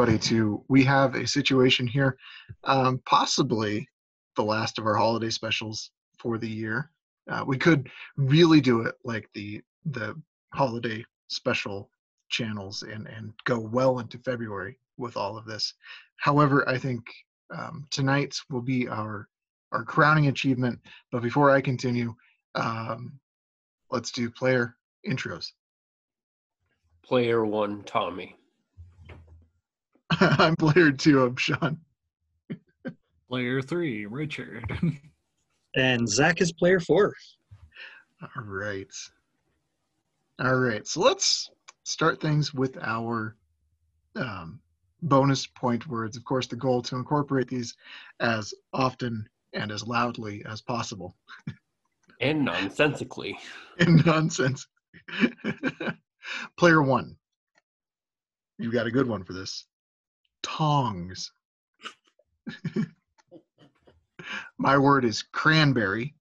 everybody 0.00 0.18
to 0.18 0.64
We 0.68 0.82
Have 0.84 1.14
a 1.14 1.26
Situation 1.26 1.86
here, 1.86 2.16
um, 2.64 3.02
possibly 3.04 3.86
the 4.34 4.42
last 4.42 4.78
of 4.78 4.86
our 4.86 4.94
holiday 4.94 5.28
specials 5.28 5.90
for 6.18 6.38
the 6.38 6.48
year. 6.48 6.90
Uh, 7.30 7.44
we 7.46 7.58
could 7.58 7.90
really 8.16 8.62
do 8.62 8.80
it 8.80 8.94
like 9.04 9.28
the 9.34 9.60
the 9.84 10.18
holiday 10.54 11.04
special 11.28 11.90
channels 12.30 12.82
and 12.82 13.08
and 13.08 13.34
go 13.44 13.60
well 13.60 13.98
into 13.98 14.16
February 14.20 14.78
with 14.96 15.18
all 15.18 15.36
of 15.36 15.44
this. 15.44 15.74
However, 16.16 16.66
I 16.66 16.78
think 16.78 17.04
um, 17.54 17.86
tonight 17.90 18.34
will 18.48 18.62
be 18.62 18.88
our 18.88 19.28
our 19.70 19.84
crowning 19.84 20.28
achievement. 20.28 20.78
But 21.12 21.20
before 21.20 21.50
I 21.50 21.60
continue, 21.60 22.14
um, 22.54 23.20
let's 23.90 24.12
do 24.12 24.30
player 24.30 24.76
intros. 25.06 25.52
Player 27.02 27.44
one, 27.44 27.82
Tommy. 27.82 28.39
I'm 30.20 30.56
player 30.56 30.90
two. 30.90 31.22
I'm 31.22 31.36
Sean. 31.36 31.78
Player 33.28 33.62
three, 33.62 34.06
Richard. 34.06 34.64
And 35.76 36.08
Zach 36.08 36.40
is 36.40 36.52
player 36.52 36.80
four. 36.80 37.14
All 38.22 38.42
right. 38.42 38.92
All 40.42 40.56
right. 40.56 40.84
So 40.86 41.00
let's 41.00 41.48
start 41.84 42.20
things 42.20 42.52
with 42.52 42.76
our 42.82 43.36
um, 44.16 44.58
bonus 45.02 45.46
point 45.46 45.86
words. 45.86 46.16
Of 46.16 46.24
course, 46.24 46.48
the 46.48 46.56
goal 46.56 46.82
to 46.82 46.96
incorporate 46.96 47.46
these 47.46 47.76
as 48.18 48.52
often 48.72 49.28
and 49.52 49.70
as 49.70 49.86
loudly 49.86 50.44
as 50.48 50.60
possible. 50.60 51.16
And 52.22 52.44
nonsensically. 52.44 53.38
In 53.78 53.96
nonsense. 54.04 54.66
Player 56.58 56.82
one. 56.82 57.16
You 58.58 58.70
got 58.70 58.86
a 58.86 58.90
good 58.90 59.08
one 59.08 59.24
for 59.24 59.32
this. 59.32 59.64
Tongs. 60.42 61.32
My 64.58 64.76
word 64.78 65.04
is 65.04 65.22
cranberry. 65.22 66.14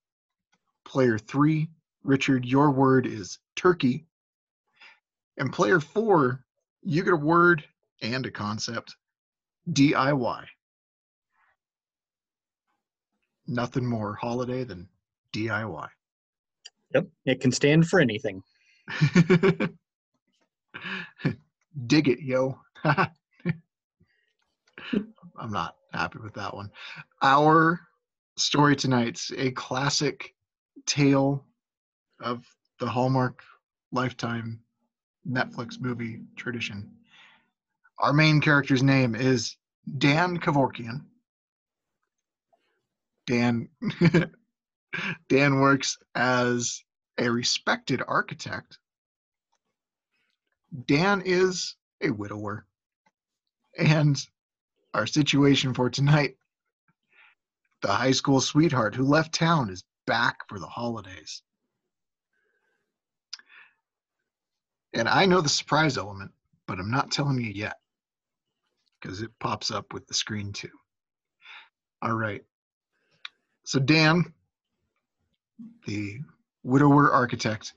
Player 0.86 1.18
three, 1.18 1.70
Richard, 2.04 2.46
your 2.46 2.72
word 2.72 3.06
is 3.06 3.40
turkey. 3.56 4.06
And 5.38 5.54
player 5.54 5.80
four, 5.80 6.44
you 6.82 7.04
get 7.04 7.14
a 7.14 7.18
word 7.18 7.64
and 8.02 8.26
a 8.26 8.32
concept 8.32 8.96
DIY. 9.72 10.46
Nothing 13.48 13.86
more 13.86 14.16
holiday 14.16 14.64
than 14.64 14.88
DIY. 15.34 15.88
Yep. 16.94 17.08
It 17.26 17.42
can 17.42 17.52
stand 17.52 17.88
for 17.88 18.00
anything. 18.00 18.42
Dig 21.88 22.08
it, 22.08 22.22
yo. 22.22 22.60
I'm 25.40 25.52
not 25.52 25.76
happy 25.94 26.20
with 26.20 26.34
that 26.36 26.54
one. 26.54 26.72
Our 27.22 27.80
story 28.38 28.76
tonight's 28.76 29.32
a 29.38 29.52
classic 29.52 30.34
tale 30.86 31.46
of 32.22 32.46
the 32.80 32.88
Hallmark 32.88 33.44
Lifetime 33.92 34.60
Netflix 35.28 35.80
movie 35.80 36.22
tradition. 36.36 36.92
Our 38.00 38.14
main 38.14 38.40
character's 38.42 38.84
name 38.84 39.16
is 39.16 39.58
Dan 39.98 40.38
Kevorkian. 40.40 41.02
Dan 43.28 43.70
Dan 45.30 45.60
works 45.60 45.98
as 46.16 46.84
a 47.18 47.30
respected 47.30 48.02
architect. 48.08 48.80
Dan 50.88 51.22
is 51.26 51.76
a 52.02 52.10
widower. 52.10 52.66
And 53.78 54.20
our 54.94 55.08
situation 55.08 55.74
for 55.74 55.90
tonight 55.90 56.36
the 57.82 57.92
high 57.92 58.12
school 58.12 58.42
sweetheart 58.42 58.96
who 58.96 59.04
left 59.04 59.34
town 59.34 59.70
is 59.70 59.84
back 60.06 60.40
for 60.48 60.60
the 60.60 60.68
holidays. 60.68 61.42
And 64.94 65.08
I 65.08 65.26
know 65.26 65.42
the 65.42 65.50
surprise 65.50 65.98
element, 65.98 66.32
but 66.68 66.80
I'm 66.80 66.92
not 66.92 67.12
telling 67.12 67.40
you 67.40 67.52
yet 67.52 67.78
because 69.00 69.22
it 69.22 69.32
pops 69.40 69.72
up 69.72 69.94
with 69.94 70.08
the 70.08 70.14
screen 70.14 70.52
too. 70.52 70.72
All 72.02 72.14
right. 72.14 72.44
So, 73.66 73.80
Dan, 73.80 74.34
the 75.86 76.20
widower 76.64 77.12
architect, 77.12 77.74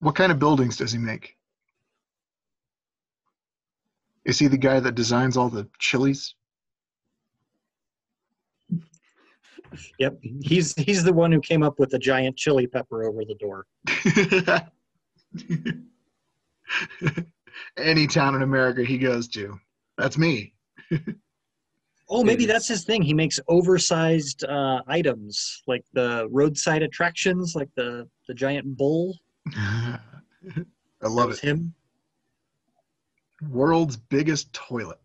what 0.00 0.16
kind 0.16 0.32
of 0.32 0.38
buildings 0.38 0.76
does 0.76 0.92
he 0.92 0.98
make? 0.98 1.36
Is 4.24 4.38
he 4.38 4.48
the 4.48 4.58
guy 4.58 4.80
that 4.80 4.94
designs 4.94 5.36
all 5.36 5.48
the 5.48 5.68
chilies? 5.78 6.34
Yep. 9.98 10.18
He's 10.42 10.74
he's 10.74 11.04
the 11.04 11.12
one 11.12 11.32
who 11.32 11.40
came 11.40 11.62
up 11.62 11.78
with 11.78 11.90
the 11.90 11.98
giant 11.98 12.36
chili 12.36 12.66
pepper 12.66 13.04
over 13.04 13.24
the 13.24 13.34
door. 13.34 13.66
Any 17.76 18.06
town 18.06 18.34
in 18.34 18.42
America 18.42 18.84
he 18.84 18.98
goes 18.98 19.28
to, 19.28 19.58
that's 19.98 20.18
me. 20.18 20.54
Oh, 22.10 22.22
maybe 22.22 22.44
that's 22.44 22.68
his 22.68 22.84
thing. 22.84 23.00
He 23.00 23.14
makes 23.14 23.40
oversized 23.48 24.44
uh, 24.44 24.82
items 24.86 25.62
like 25.66 25.82
the 25.94 26.28
roadside 26.30 26.82
attractions, 26.82 27.54
like 27.54 27.70
the 27.76 28.06
the 28.28 28.34
giant 28.34 28.76
bull. 28.76 29.18
I 29.56 29.98
love 31.02 31.30
it. 31.30 31.40
Him. 31.40 31.72
World's 33.42 33.96
biggest 33.96 34.52
toilet. 34.52 35.00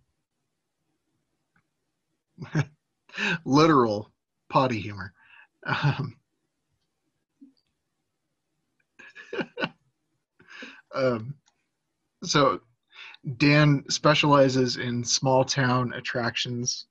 Literal 3.46 4.12
potty 4.50 4.80
humor. 4.80 5.14
Um, 5.66 6.16
um, 10.96 11.36
so, 12.24 12.62
Dan 13.38 13.84
specializes 13.90 14.78
in 14.78 15.04
small 15.04 15.44
town 15.44 15.94
attractions 15.94 16.88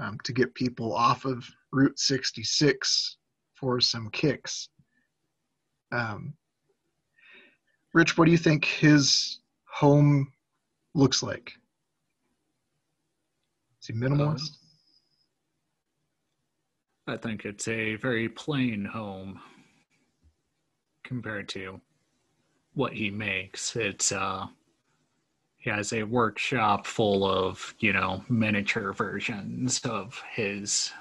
um, 0.00 0.18
to 0.24 0.32
get 0.32 0.54
people 0.54 0.92
off 0.94 1.24
of 1.24 1.48
Route 1.72 1.98
66 1.98 3.16
for 3.54 3.80
some 3.80 4.10
kicks. 4.10 4.68
Um, 5.92 6.34
Rich, 7.94 8.18
what 8.18 8.26
do 8.26 8.32
you 8.32 8.38
think 8.38 8.64
his 8.64 9.40
home 9.64 10.32
looks 10.98 11.22
like? 11.22 11.52
Is 13.80 13.86
he 13.88 13.94
minimalist? 13.94 14.58
I 17.06 17.16
think 17.16 17.44
it's 17.46 17.68
a 17.68 17.96
very 17.96 18.28
plain 18.28 18.84
home 18.84 19.40
compared 21.04 21.48
to 21.50 21.80
what 22.74 22.92
he 22.92 23.10
makes. 23.10 23.76
It's 23.76 24.12
uh 24.12 24.46
he 25.58 25.70
has 25.70 25.92
a 25.92 26.04
workshop 26.04 26.86
full 26.86 27.24
of, 27.26 27.74
you 27.80 27.92
know, 27.92 28.24
miniature 28.28 28.92
versions 28.92 29.80
of 29.84 30.22
his 30.32 30.92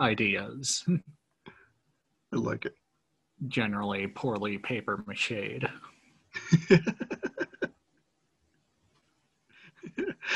ideas, 0.00 0.84
I 0.88 2.36
like 2.36 2.66
it. 2.66 2.74
generally 3.48 4.06
poorly 4.06 4.58
paper 4.58 5.04
mached. 5.06 5.64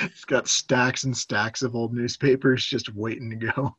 He's 0.01 0.25
got 0.25 0.49
stacks 0.49 1.05
and 1.05 1.17
stacks 1.17 1.63
of 1.63 1.75
old 1.75 1.95
newspapers 1.95 2.65
just 2.65 2.95
waiting 2.95 3.31
to 3.31 3.37
go. 3.37 3.77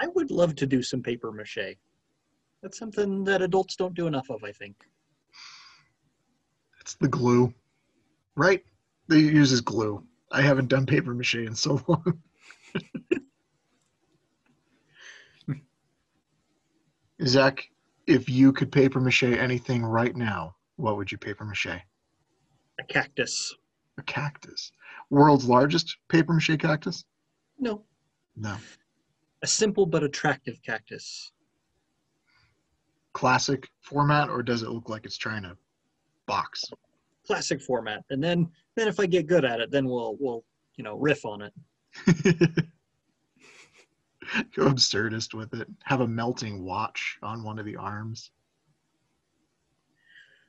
I 0.00 0.06
would 0.08 0.30
love 0.30 0.54
to 0.56 0.66
do 0.66 0.82
some 0.82 1.02
paper 1.02 1.30
mache. 1.30 1.76
That's 2.62 2.78
something 2.78 3.24
that 3.24 3.42
adults 3.42 3.76
don't 3.76 3.94
do 3.94 4.06
enough 4.06 4.30
of, 4.30 4.42
I 4.42 4.52
think. 4.52 4.76
It's 6.80 6.94
the 6.94 7.08
glue, 7.08 7.52
right? 8.36 8.64
They 9.08 9.18
uses 9.18 9.60
glue. 9.60 10.02
I 10.32 10.40
haven't 10.40 10.68
done 10.68 10.86
paper 10.86 11.14
mache 11.14 11.34
in 11.36 11.54
so 11.54 11.80
long. 11.86 12.22
Zach, 17.26 17.68
if 18.06 18.28
you 18.28 18.52
could 18.52 18.72
paper 18.72 19.00
mache 19.00 19.22
anything 19.22 19.84
right 19.84 20.16
now, 20.16 20.56
what 20.76 20.96
would 20.96 21.12
you 21.12 21.18
paper 21.18 21.44
mache? 21.44 21.66
A 21.66 22.84
cactus. 22.88 23.54
A 23.98 24.02
cactus. 24.02 24.72
World's 25.10 25.44
largest 25.46 25.96
paper 26.08 26.32
mache 26.32 26.58
cactus? 26.58 27.04
No, 27.58 27.84
No. 28.36 28.56
a 29.42 29.46
simple 29.46 29.86
but 29.86 30.02
attractive 30.02 30.60
cactus. 30.62 31.30
Classic 33.12 33.68
format, 33.80 34.28
or 34.28 34.42
does 34.42 34.62
it 34.62 34.70
look 34.70 34.88
like 34.88 35.04
it's 35.06 35.16
trying 35.16 35.44
to 35.44 35.56
box? 36.26 36.64
Classic 37.26 37.60
format. 37.62 38.02
And 38.10 38.22
then 38.22 38.50
then 38.74 38.88
if 38.88 38.98
I 38.98 39.06
get 39.06 39.28
good 39.28 39.44
at 39.44 39.60
it, 39.60 39.70
then 39.70 39.86
we'll 39.86 40.16
we'll, 40.18 40.44
you 40.74 40.82
know, 40.82 40.96
riff 40.96 41.24
on 41.24 41.42
it. 41.42 41.52
Go 44.56 44.64
absurdist 44.68 45.32
with 45.34 45.54
it. 45.54 45.68
Have 45.84 46.00
a 46.00 46.08
melting 46.08 46.64
watch 46.64 47.18
on 47.22 47.44
one 47.44 47.60
of 47.60 47.64
the 47.66 47.76
arms. 47.76 48.32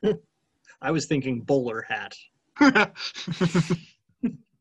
I 0.81 0.92
was 0.92 1.06
thinking 1.06 1.42
bowler 1.42 1.83
hat. 1.88 2.15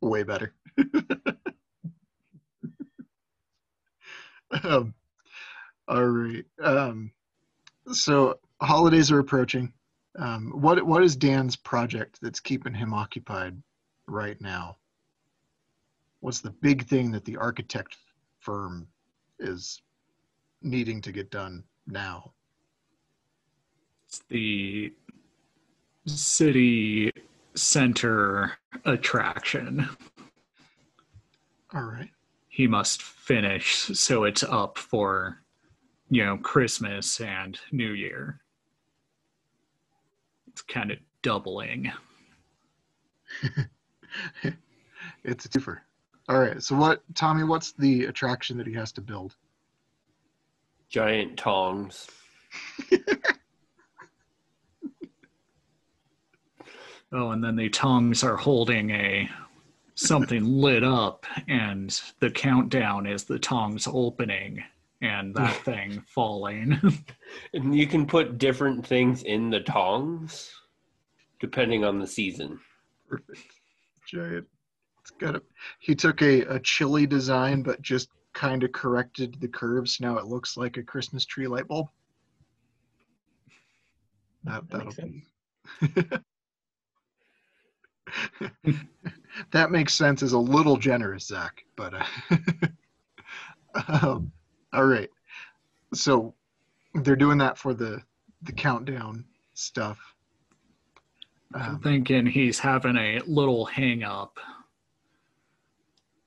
Way 0.01 0.23
better. 0.23 0.55
um, 4.63 4.95
all 5.89 6.05
right. 6.05 6.45
Um, 6.63 7.11
so 7.93 8.39
holidays 8.61 9.11
are 9.11 9.19
approaching. 9.19 9.73
Um, 10.19 10.53
what 10.55 10.85
what 10.87 11.03
is 11.03 11.17
Dan's 11.17 11.57
project 11.57 12.19
that's 12.23 12.41
keeping 12.41 12.75
him 12.75 12.95
occupied 12.95 13.57
right 14.07 14.41
now? 14.41 14.77
What's 16.21 16.41
the 16.41 16.51
big 16.51 16.87
thing 16.87 17.11
that 17.13 17.25
the 17.25 17.37
architect 17.37 17.97
firm 18.41 18.87
is 19.39 19.83
needing 20.63 21.01
to 21.03 21.13
get 21.13 21.31
done 21.31 21.65
now? 21.87 22.33
It's 24.09 24.23
the 24.29 24.93
city 26.07 27.11
center 27.57 28.53
attraction. 28.85 29.89
All 31.73 31.83
right. 31.83 32.11
He 32.49 32.67
must 32.67 33.03
finish 33.03 33.75
so 33.95 34.25
it's 34.25 34.45
up 34.45 34.79
for, 34.79 35.43
you 36.09 36.25
know, 36.25 36.37
Christmas 36.37 37.21
and 37.21 37.59
New 37.73 37.93
Year. 37.93 38.41
It's 40.49 40.63
kind 40.63 40.93
of 40.93 40.99
doubling. 41.23 41.91
it's 45.25 45.45
a 45.45 45.49
twofer. 45.49 45.79
All 46.29 46.39
right. 46.39 46.63
So 46.63 46.77
what, 46.77 47.03
Tommy? 47.15 47.43
What's 47.43 47.73
the 47.73 48.05
attraction 48.05 48.57
that 48.59 48.67
he 48.67 48.73
has 48.75 48.93
to 48.93 49.01
build? 49.01 49.35
Giant 50.89 51.37
tongs. 51.37 52.09
Oh, 57.15 57.31
and 57.31 57.43
then 57.43 57.55
the 57.55 57.69
tongues 57.69 58.25
are 58.25 58.37
holding 58.37 58.91
a 58.91 59.31
something 59.95 60.45
lit 60.45 60.83
up, 60.83 61.25
and 61.47 62.01
the 62.19 62.29
countdown 62.29 63.07
is 63.07 63.23
the 63.23 63.39
tongues 63.39 63.87
opening 63.91 64.65
and 65.01 65.33
that 65.37 65.55
thing 65.65 66.03
falling. 66.09 66.81
And 67.53 67.77
you 67.77 67.87
can 67.87 68.05
put 68.05 68.39
different 68.39 68.85
things 68.85 69.23
in 69.23 69.49
the 69.49 69.61
tongs 69.61 70.51
depending 71.39 71.85
on 71.85 72.01
the 72.01 72.07
season. 72.07 72.59
Perfect. 73.09 73.43
Giant. 74.09 74.47
It's 75.03 75.11
got 75.13 75.37
a. 75.37 75.43
He 75.79 75.95
took 75.95 76.21
a, 76.21 76.41
a 76.43 76.59
chili 76.61 77.07
design, 77.07 77.63
but 77.63 77.81
just 77.81 78.09
kind 78.33 78.65
of 78.65 78.73
corrected 78.73 79.37
the 79.41 79.49
curves. 79.49 80.01
Now 80.01 80.19
it 80.19 80.27
looks 80.27 80.57
like 80.57 80.79
a 80.79 80.83
Christmas 80.83 81.25
tree 81.25 81.47
light 81.47 81.69
bulb. 81.69 81.87
That 84.43 84.69
That 84.71 84.79
that'll 84.79 85.05
makes 85.05 85.31
be. 86.01 86.19
that 89.51 89.71
makes 89.71 89.95
sense. 89.95 90.23
Is 90.23 90.33
a 90.33 90.39
little 90.39 90.77
generous, 90.77 91.27
Zach, 91.27 91.65
but. 91.77 91.95
Uh, 91.95 92.37
um, 94.03 94.33
all 94.73 94.85
right. 94.87 95.11
So 95.95 96.35
they're 96.95 97.17
doing 97.17 97.39
that 97.39 97.59
for 97.59 97.75
the 97.75 98.03
the 98.43 98.53
countdown 98.53 99.25
stuff. 99.55 99.99
I'm 101.55 101.77
Um, 101.77 101.81
thinking 101.81 102.27
he's 102.27 102.59
having 102.59 102.97
a 102.97 103.21
little 103.27 103.65
hang 103.65 104.03
up 104.03 104.39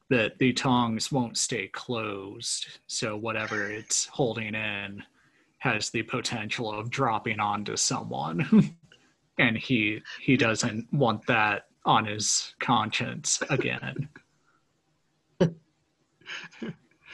that 0.09 0.37
the 0.39 0.53
tongs 0.53 1.11
won't 1.11 1.37
stay 1.37 1.67
closed. 1.67 2.79
So 2.87 3.17
whatever 3.17 3.69
it's 3.69 4.05
holding 4.05 4.55
in 4.55 5.03
has 5.59 5.89
the 5.89 6.03
potential 6.03 6.71
of 6.71 6.89
dropping 6.89 7.39
onto 7.39 7.75
someone. 7.75 8.76
and 9.37 9.57
he 9.57 10.01
he 10.21 10.37
doesn't 10.37 10.91
want 10.93 11.25
that 11.27 11.67
on 11.85 12.05
his 12.05 12.53
conscience 12.59 13.41
again. 13.49 14.09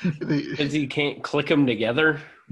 Because 0.03 0.73
he 0.73 0.85
can't 0.85 1.23
click 1.23 1.47
them 1.47 1.65
together. 1.65 2.19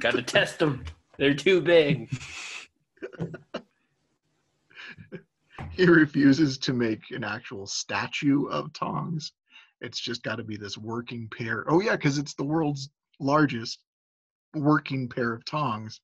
Got 0.00 0.12
to 0.12 0.22
test 0.22 0.58
them. 0.58 0.84
They're 1.18 1.34
too 1.34 1.60
big. 1.60 2.10
he 5.72 5.86
refuses 5.86 6.56
to 6.58 6.72
make 6.72 7.10
an 7.10 7.24
actual 7.24 7.66
statue 7.66 8.46
of 8.46 8.72
tongs. 8.72 9.32
It's 9.80 10.00
just 10.00 10.22
got 10.22 10.36
to 10.36 10.44
be 10.44 10.56
this 10.56 10.78
working 10.78 11.28
pair. 11.36 11.64
Oh 11.68 11.80
yeah, 11.80 11.96
because 11.96 12.18
it's 12.18 12.34
the 12.34 12.44
world's 12.44 12.90
largest 13.18 13.80
working 14.54 15.08
pair 15.08 15.32
of 15.32 15.44
tongs. 15.44 16.00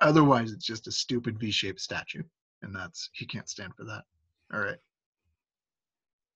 Otherwise, 0.00 0.52
it's 0.52 0.66
just 0.66 0.86
a 0.86 0.92
stupid 0.92 1.38
V-shaped 1.38 1.80
statue, 1.80 2.22
and 2.62 2.74
that's 2.74 3.10
he 3.12 3.26
can't 3.26 3.48
stand 3.48 3.74
for 3.74 3.84
that. 3.84 4.02
All 4.52 4.60
right. 4.60 4.78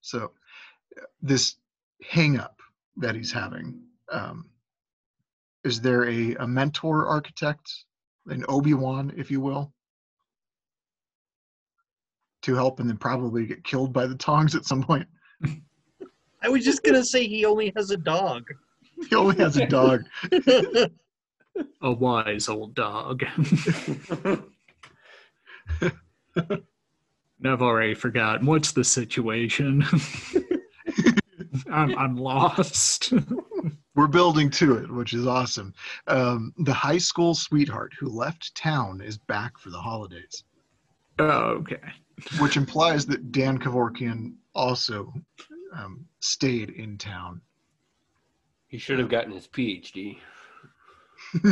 So 0.00 0.32
uh, 0.96 1.04
this 1.20 1.56
hang 2.02 2.38
up 2.38 2.58
that 2.96 3.14
he's 3.14 3.32
having, 3.32 3.80
um, 4.10 4.46
is 5.64 5.80
there 5.80 6.08
a, 6.08 6.34
a 6.36 6.46
mentor 6.46 7.06
architect, 7.06 7.70
an 8.26 8.44
Obi-Wan, 8.48 9.12
if 9.16 9.30
you 9.30 9.40
will, 9.40 9.72
to 12.42 12.54
help 12.54 12.80
and 12.80 12.88
then 12.88 12.96
probably 12.96 13.46
get 13.46 13.62
killed 13.64 13.92
by 13.92 14.06
the 14.06 14.14
tongs 14.14 14.54
at 14.54 14.64
some 14.64 14.82
point. 14.82 15.06
I 16.42 16.48
was 16.48 16.64
just 16.64 16.82
gonna 16.82 17.04
say 17.04 17.26
he 17.26 17.44
only 17.44 17.72
has 17.76 17.90
a 17.90 17.96
dog. 17.96 18.44
He 19.08 19.14
only 19.14 19.36
has 19.36 19.56
a 19.56 19.66
dog. 19.66 20.04
A 21.82 21.92
wise 21.92 22.48
old 22.48 22.74
dog. 22.74 23.24
And 27.42 27.50
I've 27.50 27.62
already 27.62 27.94
forgotten 27.94 28.46
what's 28.46 28.72
the 28.72 28.84
situation. 28.84 29.84
I'm, 31.70 31.96
I'm 31.96 32.16
lost. 32.16 33.14
We're 33.94 34.08
building 34.08 34.50
to 34.50 34.76
it, 34.76 34.90
which 34.90 35.14
is 35.14 35.26
awesome. 35.26 35.74
Um, 36.06 36.52
the 36.58 36.72
high 36.72 36.98
school 36.98 37.34
sweetheart 37.34 37.92
who 37.98 38.08
left 38.08 38.54
town 38.54 39.00
is 39.00 39.16
back 39.16 39.58
for 39.58 39.70
the 39.70 39.80
holidays, 39.80 40.44
oh, 41.18 41.62
okay. 41.62 41.80
which 42.38 42.56
implies 42.56 43.06
that 43.06 43.32
Dan 43.32 43.58
Kevorkian 43.58 44.34
also 44.54 45.12
um, 45.74 46.06
stayed 46.20 46.70
in 46.70 46.98
town. 46.98 47.40
He 48.68 48.78
should 48.78 48.98
have 48.98 49.08
gotten 49.08 49.32
his 49.32 49.48
PhD. 49.48 50.18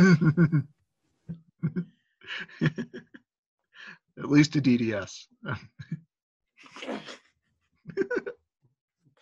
At 4.17 4.29
least 4.29 4.55
a 4.57 4.61
DDS. 4.61 5.27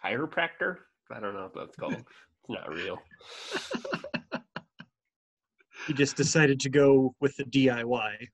Chiropractor? 0.03 0.77
I 1.11 1.19
don't 1.19 1.35
know 1.35 1.45
if 1.45 1.53
that's 1.53 1.75
called. 1.75 1.93
It's 1.93 2.49
not 2.49 2.73
real. 2.73 2.99
he 5.85 5.93
just 5.93 6.17
decided 6.17 6.59
to 6.61 6.69
go 6.69 7.13
with 7.19 7.37
the 7.37 7.43
DIY. 7.43 8.29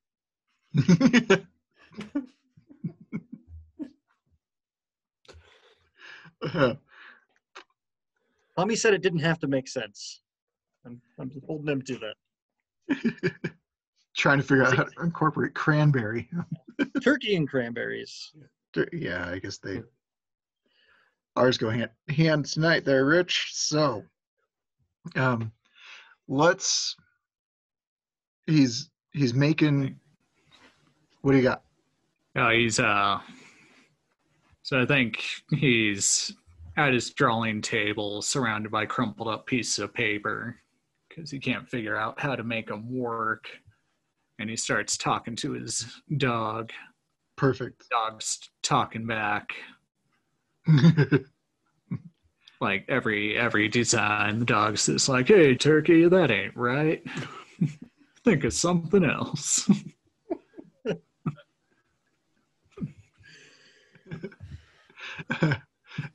Mommy 8.58 8.76
said 8.76 8.94
it 8.94 9.02
didn't 9.02 9.20
have 9.20 9.40
to 9.40 9.48
make 9.48 9.68
sense. 9.68 10.22
I'm, 11.24 11.32
I'm 11.36 11.42
holding 11.48 11.70
him 11.70 11.82
to 11.84 12.00
that. 12.90 13.34
Trying 14.16 14.38
to 14.40 14.44
figure 14.44 14.64
out 14.64 14.76
how 14.76 14.84
to 14.84 15.02
incorporate 15.02 15.54
cranberry. 15.54 16.30
Turkey 17.04 17.36
and 17.36 17.50
cranberries. 17.50 18.32
Yeah, 18.92 19.30
I 19.30 19.40
guess 19.40 19.58
they 19.58 19.82
ours 21.36 21.58
go 21.58 21.70
hand 21.70 21.90
hand 22.10 22.46
tonight 22.46 22.86
there, 22.86 23.06
Rich. 23.06 23.50
So 23.54 24.04
um 25.16 25.52
let's 26.28 26.96
he's 28.46 28.90
he's 29.12 29.34
making 29.34 30.00
what 31.22 31.32
do 31.32 31.38
you 31.38 31.44
got? 31.44 31.64
Oh, 32.36 32.50
he's 32.50 32.80
uh 32.80 33.20
so 34.64 34.82
I 34.82 34.86
think 34.86 35.24
he's 35.52 36.36
at 36.78 36.94
his 36.94 37.12
drawing 37.12 37.62
table 37.62 38.22
surrounded 38.22 38.72
by 38.72 38.86
crumpled 38.86 39.28
up 39.28 39.46
pieces 39.46 39.80
of 39.80 39.94
paper 39.94 40.58
because 41.14 41.32
he 41.32 41.40
can't 41.40 41.70
figure 41.70 41.98
out 41.98 42.20
how 42.20 42.36
to 42.36 42.44
make 42.44 42.68
them 42.68 42.92
work. 42.94 43.48
And 44.40 44.50
he 44.50 44.56
starts 44.56 44.98
talking 44.98 45.36
to 45.38 45.52
his 45.54 45.86
dog. 46.18 46.72
Perfect. 47.36 47.84
Dog's 47.90 48.40
talking 48.62 49.06
back. 49.06 49.54
Like 52.64 52.86
every 52.88 53.38
every 53.38 53.68
design, 53.68 54.40
the 54.40 54.46
dog's 54.46 54.86
just 54.86 55.10
like, 55.10 55.28
"Hey, 55.28 55.54
turkey, 55.54 56.08
that 56.08 56.32
ain't 56.32 56.56
right. 56.56 57.04
Think 58.24 58.46
of 58.46 58.54
something 58.54 59.04
else." 59.04 59.70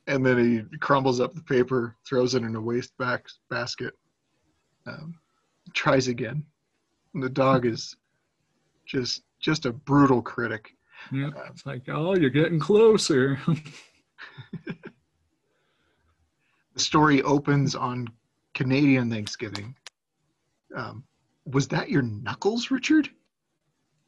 and 0.07 0.25
then 0.25 0.39
he 0.39 0.63
crumbles 0.79 1.19
up 1.19 1.35
the 1.35 1.43
paper, 1.43 1.95
throws 2.07 2.33
it 2.33 2.41
in 2.41 2.55
a 2.55 2.61
waste 2.61 2.97
back 2.97 3.27
basket, 3.51 3.93
um, 4.89 5.15
tries 5.73 6.07
again. 6.07 6.43
And 7.13 7.23
the 7.23 7.29
dog 7.29 7.65
is 7.65 7.95
just 8.85 9.23
just 9.39 9.65
a 9.65 9.71
brutal 9.71 10.21
critic. 10.21 10.71
Yeah, 11.11 11.29
it's 11.49 11.65
like, 11.65 11.83
oh, 11.87 12.15
you're 12.15 12.29
getting 12.29 12.59
closer. 12.59 13.39
The 16.79 16.85
story 16.85 17.21
opens 17.23 17.75
on 17.75 18.07
Canadian 18.53 19.11
Thanksgiving. 19.11 19.75
Um, 20.73 21.03
was 21.43 21.67
that 21.67 21.89
your 21.89 22.03
knuckles, 22.03 22.71
Richard? 22.71 23.09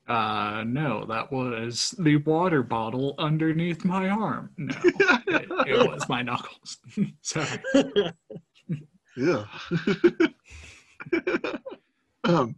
Uh, 0.08 0.64
no, 0.66 1.04
that 1.06 1.30
was 1.34 1.94
the 2.00 2.16
water 2.16 2.64
bottle 2.64 3.16
underneath 3.18 3.84
my 3.84 4.08
arm. 4.08 4.52
No, 4.56 4.74
it, 4.84 5.68
it 5.68 5.92
was 5.92 6.08
my 6.08 6.22
knuckles. 6.22 6.78
Sorry. 7.22 7.60
Yeah. 9.18 9.44
um, 12.24 12.56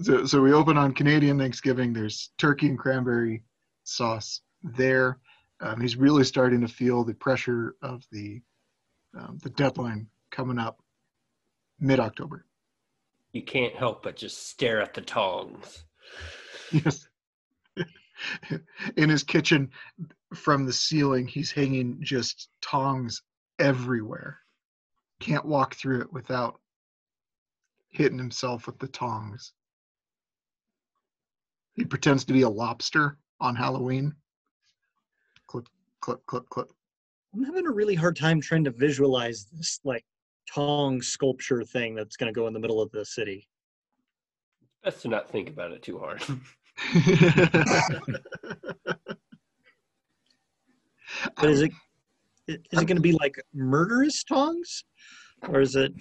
so, 0.00 0.26
so 0.26 0.40
we 0.40 0.52
open 0.52 0.76
on 0.76 0.92
Canadian 0.92 1.38
Thanksgiving. 1.38 1.92
There's 1.92 2.30
turkey 2.38 2.68
and 2.68 2.78
cranberry 2.78 3.42
sauce 3.84 4.40
there. 4.62 5.18
Um, 5.60 5.80
he's 5.80 5.96
really 5.96 6.24
starting 6.24 6.60
to 6.60 6.68
feel 6.68 7.04
the 7.04 7.14
pressure 7.14 7.74
of 7.82 8.04
the 8.12 8.40
um, 9.18 9.38
the 9.42 9.50
deadline 9.50 10.06
coming 10.30 10.58
up 10.58 10.80
mid 11.80 11.98
October. 11.98 12.44
You 13.32 13.42
can't 13.42 13.74
help 13.74 14.02
but 14.02 14.16
just 14.16 14.48
stare 14.48 14.80
at 14.80 14.94
the 14.94 15.00
tongs. 15.00 15.84
Yes. 16.70 17.08
In 18.96 19.08
his 19.08 19.22
kitchen, 19.22 19.70
from 20.34 20.66
the 20.66 20.72
ceiling, 20.72 21.26
he's 21.26 21.50
hanging 21.50 21.98
just 22.00 22.48
tongs 22.60 23.22
everywhere. 23.58 24.38
Can't 25.20 25.44
walk 25.44 25.74
through 25.74 26.02
it 26.02 26.12
without 26.12 26.60
hitting 27.90 28.18
himself 28.18 28.66
with 28.66 28.78
the 28.78 28.88
tongs. 28.88 29.52
He 31.74 31.84
pretends 31.84 32.24
to 32.24 32.32
be 32.32 32.42
a 32.42 32.48
lobster 32.48 33.18
on 33.40 33.54
Halloween. 33.54 34.14
Clip, 35.46 35.68
clip, 36.00 36.24
clip, 36.26 36.48
clip. 36.48 36.68
I'm 37.34 37.44
having 37.44 37.66
a 37.66 37.70
really 37.70 37.94
hard 37.94 38.16
time 38.16 38.40
trying 38.40 38.64
to 38.64 38.70
visualize 38.70 39.46
this 39.52 39.80
like 39.84 40.04
tong 40.52 41.00
sculpture 41.02 41.62
thing 41.62 41.94
that's 41.94 42.16
going 42.16 42.32
to 42.32 42.38
go 42.38 42.46
in 42.46 42.52
the 42.52 42.60
middle 42.60 42.80
of 42.80 42.90
the 42.90 43.04
city. 43.04 43.48
Best 44.82 45.02
to 45.02 45.08
not 45.08 45.28
think 45.30 45.50
about 45.50 45.72
it 45.72 45.82
too 45.82 45.98
hard. 45.98 46.22
But 51.36 51.50
is 51.50 51.62
it 51.62 51.72
is 52.46 52.56
it 52.82 52.86
going 52.86 52.96
to 52.96 53.00
be 53.00 53.12
like 53.12 53.36
murderous 53.54 54.24
tongs, 54.24 54.84
or 55.48 55.60
is 55.60 55.76
it? 55.76 55.92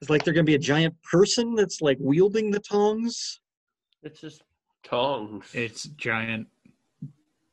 Is 0.00 0.10
like 0.10 0.24
they're 0.24 0.34
going 0.34 0.46
to 0.46 0.50
be 0.50 0.54
a 0.54 0.58
giant 0.58 0.94
person 1.02 1.54
that's 1.54 1.80
like 1.80 1.98
wielding 2.00 2.50
the 2.50 2.60
tongs? 2.60 3.40
It's 4.02 4.20
just 4.20 4.42
tongs. 4.84 5.50
It's 5.54 5.84
giant, 5.84 6.46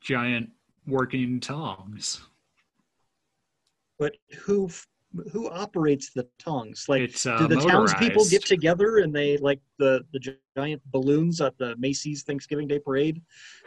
giant 0.01 0.51
working 0.85 1.39
tongs. 1.39 2.21
But 3.97 4.15
who 4.37 4.69
who 5.31 5.49
operates 5.49 6.11
the 6.11 6.27
tongs? 6.39 6.85
Like, 6.87 7.01
it's 7.01 7.25
uh, 7.25 7.37
do 7.37 7.47
the 7.47 7.55
townspeople 7.55 8.07
motorized. 8.07 8.31
get 8.31 8.45
together 8.45 8.97
and 8.99 9.15
they 9.15 9.37
like 9.37 9.61
the 9.79 10.05
the 10.13 10.37
giant 10.55 10.81
balloons 10.91 11.41
at 11.41 11.57
the 11.57 11.75
Macy's 11.77 12.23
Thanksgiving 12.23 12.67
Day 12.67 12.79
parade? 12.79 13.21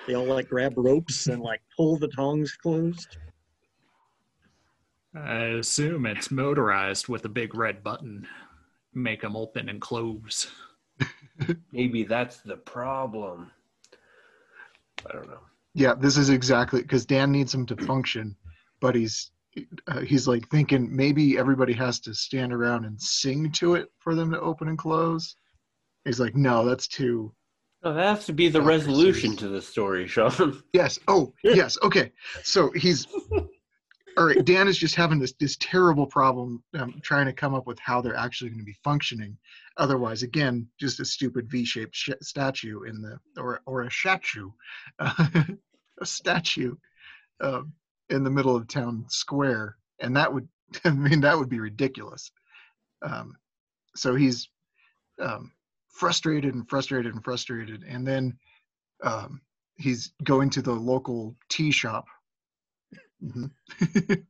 They 0.07 0.15
all 0.15 0.27
like 0.27 0.49
grab 0.49 0.75
ropes 0.77 1.27
and 1.27 1.43
like 1.43 1.63
pull 1.77 1.97
the 1.97 2.09
tongs 2.09 2.53
closed. 2.53 3.17
I 5.15 5.45
assume 5.59 6.07
it's 6.07 6.31
motorized 6.31 7.09
with 7.09 7.25
a 7.25 7.31
big 7.31 7.55
red 7.55 7.83
button. 7.83 8.29
Make 9.03 9.23
them 9.23 9.37
open 9.37 9.69
and 9.69 9.81
close. 9.81 10.51
Maybe 11.73 12.03
that's 12.03 12.39
the 12.39 12.57
problem. 12.57 13.51
I 15.09 15.13
don't 15.13 15.29
know. 15.29 15.41
yeah, 15.75 15.95
this 15.95 16.17
is 16.17 16.31
exactly 16.31 16.83
because 16.83 17.07
Dan 17.07 17.31
needs 17.31 17.55
him 17.55 17.65
to 17.67 17.77
function, 17.77 18.35
but 18.81 18.97
he's 18.97 19.31
uh, 19.87 20.01
he's 20.01 20.27
like 20.27 20.49
thinking 20.49 20.95
maybe 20.95 21.39
everybody 21.39 21.73
has 21.73 22.01
to 22.01 22.15
stand 22.15 22.53
around 22.53 22.85
and 22.85 23.01
sing 23.01 23.51
to 23.53 23.77
it 23.77 23.89
for 24.01 24.15
them 24.15 24.31
to 24.33 24.41
open 24.41 24.69
and 24.69 24.79
close. 24.79 25.37
He's 26.05 26.19
like, 26.19 26.35
no, 26.35 26.65
that's 26.65 26.89
too 26.89 27.33
No, 27.85 27.95
that 27.95 28.17
has 28.17 28.27
to 28.27 28.33
be 28.33 28.49
the 28.49 28.63
resolution 28.63 29.37
to 29.37 29.49
the 29.49 29.63
story, 29.63 30.09
Sean. 30.09 30.63
Yes. 30.73 30.99
Oh, 31.07 31.33
yes. 31.45 31.79
Okay. 31.83 32.13
So 32.43 32.71
he's 32.73 33.07
all 34.19 34.27
right. 34.27 34.45
Dan 34.45 34.67
is 34.67 34.77
just 34.77 34.97
having 34.97 35.21
this 35.21 35.33
this 35.39 35.57
terrible 35.61 36.07
problem 36.07 36.63
um, 36.75 37.01
trying 37.03 37.27
to 37.27 37.33
come 37.33 37.55
up 37.55 37.69
with 37.69 37.79
how 37.79 38.01
they're 38.01 38.17
actually 38.17 38.51
going 38.51 38.59
to 38.59 38.65
be 38.65 38.77
functioning. 38.83 39.39
Otherwise, 39.77 40.25
again, 40.25 40.67
just 40.79 40.99
a 40.99 41.05
stupid 41.05 41.49
V-shaped 41.49 41.95
sh- 41.95 42.11
statue 42.21 42.83
in 42.83 43.01
the 43.01 43.21
or 43.41 43.61
or 43.65 43.83
a 43.83 43.91
statue, 43.91 44.51
uh, 44.99 45.45
a 46.01 46.07
statue 46.07 46.75
um, 47.41 47.73
in 48.11 48.25
the 48.25 48.31
middle 48.31 48.57
of 48.57 48.67
town 48.67 49.05
square, 49.09 49.77
and 50.01 50.17
that 50.17 50.33
would 50.35 50.49
I 50.85 50.91
mean 50.91 51.21
that 51.21 51.39
would 51.39 51.49
be 51.49 51.61
ridiculous. 51.61 52.33
Um, 53.03 53.37
so 53.95 54.17
he's 54.17 54.49
um, 55.21 55.53
frustrated 55.91 56.55
and 56.55 56.69
frustrated 56.69 57.15
and 57.15 57.23
frustrated, 57.23 57.85
and 57.85 58.05
then 58.05 58.37
um, 59.05 59.43
he's 59.77 60.13
going 60.25 60.51
to 60.51 60.63
the 60.63 60.73
local 60.73 61.37
tea 61.49 61.71
shop. 61.71 62.07
Mhm. 63.25 64.25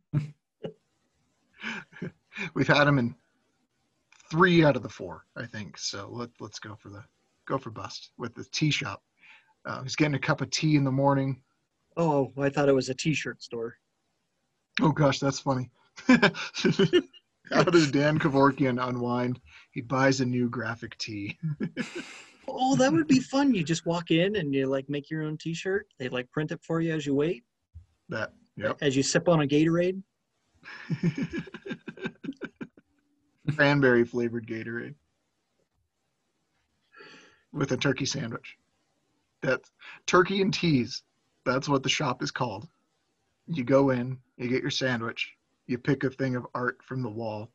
We've 2.55 2.69
had 2.69 2.87
him 2.87 2.99
in 2.99 3.15
three 4.31 4.65
out 4.65 4.77
of 4.77 4.83
the 4.83 4.89
four, 4.89 5.25
I 5.37 5.47
think. 5.47 5.79
So 5.79 6.09
let, 6.11 6.31
let's 6.41 6.59
go 6.59 6.77
for 6.77 6.89
the 6.91 7.05
go 7.47 7.59
for 7.59 7.71
bust 7.71 8.11
with 8.19 8.35
the 8.35 8.45
tea 8.45 8.71
shop. 8.71 9.03
Uh, 9.67 9.83
he's 9.83 9.97
getting 9.97 10.15
a 10.15 10.19
cup 10.19 10.41
of 10.41 10.51
tea 10.51 10.77
in 10.77 10.85
the 10.85 10.91
morning. 10.91 11.43
Oh, 11.97 12.33
I 12.39 12.49
thought 12.49 12.69
it 12.69 12.75
was 12.75 12.89
a 12.89 12.95
T-shirt 12.95 13.43
store. 13.43 13.75
Oh 14.81 14.93
gosh, 14.93 15.19
that's 15.19 15.41
funny. 15.41 15.71
How 16.07 17.65
does 17.65 17.91
Dan 17.91 18.19
Kevorkian 18.19 18.87
unwind? 18.87 19.41
He 19.73 19.81
buys 19.81 20.21
a 20.21 20.25
new 20.25 20.49
graphic 20.49 20.97
tee. 20.99 21.39
Oh, 22.51 22.77
that 22.77 22.91
would 22.93 23.07
be 23.07 23.21
fun. 23.21 23.55
You 23.55 23.63
just 23.63 23.85
walk 23.85 24.11
in 24.11 24.37
and 24.37 24.55
you 24.55 24.67
like 24.67 24.89
make 24.89 25.11
your 25.11 25.23
own 25.23 25.37
T-shirt. 25.37 25.87
They 25.99 26.09
like 26.09 26.31
print 26.31 26.51
it 26.51 26.61
for 26.63 26.81
you 26.81 26.95
as 26.95 27.05
you 27.05 27.15
wait, 27.15 27.45
That 28.09 28.33
yep. 28.59 28.77
as 28.81 28.97
you 28.97 29.03
sip 29.03 29.29
on 29.29 29.43
a 29.43 29.47
Gatorade. 29.47 30.03
Cranberry 33.55 34.05
flavored 34.05 34.47
Gatorade 34.47 34.95
with 37.53 37.73
a 37.73 37.77
turkey 37.77 38.05
sandwich. 38.05 38.57
That's 39.43 39.71
turkey 40.07 40.43
and 40.43 40.53
teas. 40.53 41.03
That's 41.47 41.69
what 41.69 41.83
the 41.83 41.89
shop 41.89 42.23
is 42.23 42.31
called. 42.31 42.69
You 43.47 43.65
go 43.65 43.91
in, 43.91 44.19
you 44.37 44.49
get 44.49 44.61
your 44.61 44.71
sandwich, 44.71 45.33
you 45.67 45.79
pick 45.79 46.05
a 46.05 46.11
thing 46.11 46.37
of 46.37 46.47
art 46.55 46.83
from 46.83 47.03
the 47.03 47.09
wall, 47.09 47.51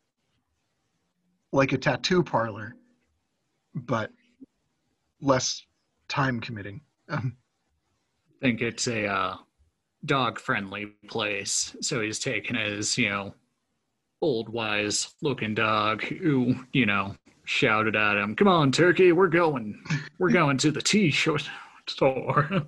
like 1.52 1.74
a 1.74 1.78
tattoo 1.78 2.24
parlor, 2.24 2.76
but 3.76 4.12
less 5.22 5.66
time 6.08 6.40
committing. 6.40 6.82
Um, 7.10 7.36
think 8.44 8.62
it's 8.62 8.88
a 8.88 9.08
uh, 9.08 9.36
dog 10.06 10.40
friendly 10.40 10.88
place. 11.08 11.76
So 11.82 12.02
he's 12.02 12.20
taken 12.20 12.56
his, 12.56 12.98
you 12.98 13.10
know, 13.10 13.34
old 14.22 14.50
wise 14.50 15.14
looking 15.22 15.54
dog 15.54 16.04
who, 16.04 16.56
you 16.72 16.86
know, 16.86 17.16
shouted 17.46 17.96
at 17.96 18.18
him, 18.18 18.36
Come 18.36 18.48
on, 18.48 18.72
turkey, 18.72 19.12
we're 19.12 19.28
going. 19.28 19.82
We're 20.20 20.32
going 20.34 20.58
to 20.60 20.72
the 20.72 20.82
t 20.82 21.12
shirt 21.12 21.50
store. 21.88 22.68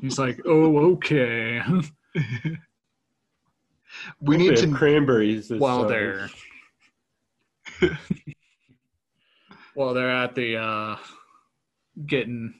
He's 0.00 0.18
like, 0.18 0.40
Oh, 0.44 0.92
okay. 0.92 1.62
we 4.20 4.36
need 4.36 4.56
They 4.56 4.60
have 4.60 4.70
to 4.70 4.76
cranberries. 4.76 5.50
While 5.50 5.88
summer. 5.88 6.28
they're 7.80 7.96
while 9.74 9.94
they're 9.94 10.10
at 10.10 10.34
the 10.34 10.56
uh 10.56 10.96
getting 12.06 12.54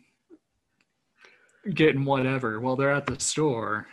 getting 1.75 2.05
whatever 2.05 2.61
while 2.61 2.77
they're 2.77 2.93
at 2.93 3.07
the 3.07 3.21
store 3.21 3.87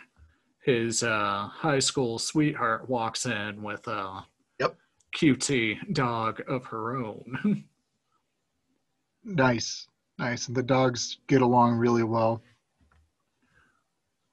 his 0.68 1.02
uh 1.02 1.48
high 1.50 1.78
school 1.78 2.18
sweetheart 2.18 2.86
walks 2.90 3.24
in 3.24 3.62
with 3.62 3.86
a 3.88 4.22
Yep. 4.60 4.76
cutie 5.12 5.78
dog 5.92 6.42
of 6.46 6.66
her 6.66 6.96
own 6.96 7.64
nice, 9.24 9.86
nice. 10.18 10.48
And 10.48 10.56
the 10.56 10.62
dogs 10.62 11.18
get 11.26 11.40
along 11.42 11.76
really 11.78 12.02
well. 12.02 12.42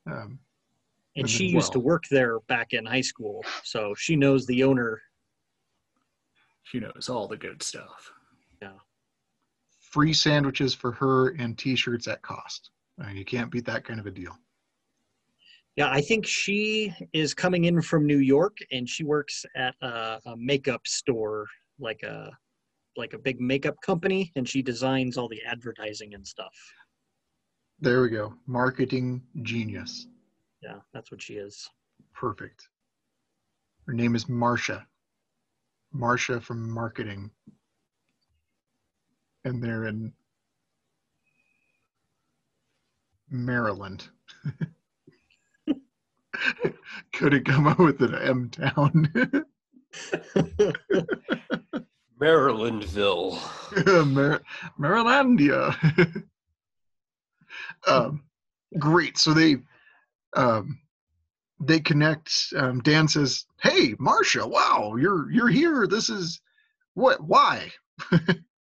Um, 0.07 0.39
And 1.15 1.29
she 1.29 1.45
used 1.47 1.71
to 1.71 1.79
work 1.79 2.03
there 2.11 2.39
back 2.41 2.73
in 2.73 2.85
high 2.85 3.01
school, 3.01 3.43
so 3.63 3.93
she 3.97 4.15
knows 4.17 4.45
the 4.45 4.63
owner. 4.63 5.01
she 6.63 6.79
knows 6.79 7.07
all 7.09 7.27
the 7.29 7.37
good 7.37 7.61
stuff 7.63 8.11
Yeah. 8.61 8.77
free 9.91 10.13
sandwiches 10.13 10.73
for 10.73 10.91
her 10.91 11.29
and 11.41 11.57
t-shirts 11.57 12.07
at 12.09 12.21
cost. 12.21 12.71
I 12.99 13.07
mean, 13.07 13.17
you 13.17 13.25
can't 13.25 13.51
beat 13.51 13.65
that 13.65 13.85
kind 13.85 13.99
of 14.01 14.05
a 14.07 14.11
deal. 14.11 14.37
Yeah, 15.75 15.89
I 15.89 15.99
think 15.99 16.25
she 16.25 16.93
is 17.11 17.33
coming 17.33 17.65
in 17.65 17.81
from 17.81 18.05
New 18.05 18.19
York, 18.19 18.57
and 18.71 18.87
she 18.87 19.03
works 19.03 19.45
at 19.55 19.75
a, 19.81 20.19
a 20.25 20.37
makeup 20.37 20.87
store, 20.87 21.47
like 21.79 22.03
a 22.03 22.31
like 22.97 23.13
a 23.13 23.17
big 23.17 23.41
makeup 23.41 23.75
company, 23.81 24.31
and 24.37 24.47
she 24.47 24.61
designs 24.61 25.17
all 25.17 25.27
the 25.27 25.41
advertising 25.45 26.13
and 26.13 26.25
stuff. 26.25 26.53
There 27.81 28.01
we 28.01 28.09
go. 28.09 28.33
Marketing 28.47 29.21
genius. 29.41 30.07
Yeah, 30.63 30.77
that's 30.93 31.11
what 31.11 31.21
she 31.21 31.33
is. 31.33 31.69
Perfect. 32.13 32.69
Her 33.85 33.91
name 33.91 34.15
is 34.15 34.29
Marcia. 34.29 34.87
Marcia 35.91 36.39
from 36.39 36.69
marketing. 36.69 37.29
And 39.43 39.61
they're 39.61 39.87
in 39.87 40.13
Maryland. 43.29 44.07
Couldn't 47.13 47.45
come 47.45 47.67
up 47.67 47.79
with 47.79 48.01
an 48.01 48.15
M 48.15 48.49
town. 48.49 49.11
Marylandville. 52.21 53.39
Mar- 54.13 54.41
Marylandia. 54.79 56.23
um, 57.87 58.23
great. 58.79 59.17
So 59.17 59.33
they 59.33 59.57
um, 60.35 60.79
they 61.59 61.79
connect. 61.79 62.53
Um, 62.55 62.81
Dan 62.81 63.07
says, 63.07 63.45
"Hey, 63.61 63.95
Marcia, 63.99 64.45
wow, 64.47 64.95
you're 64.99 65.31
you're 65.31 65.49
here. 65.49 65.87
This 65.87 66.09
is 66.09 66.41
what? 66.93 67.21
Why? 67.23 67.71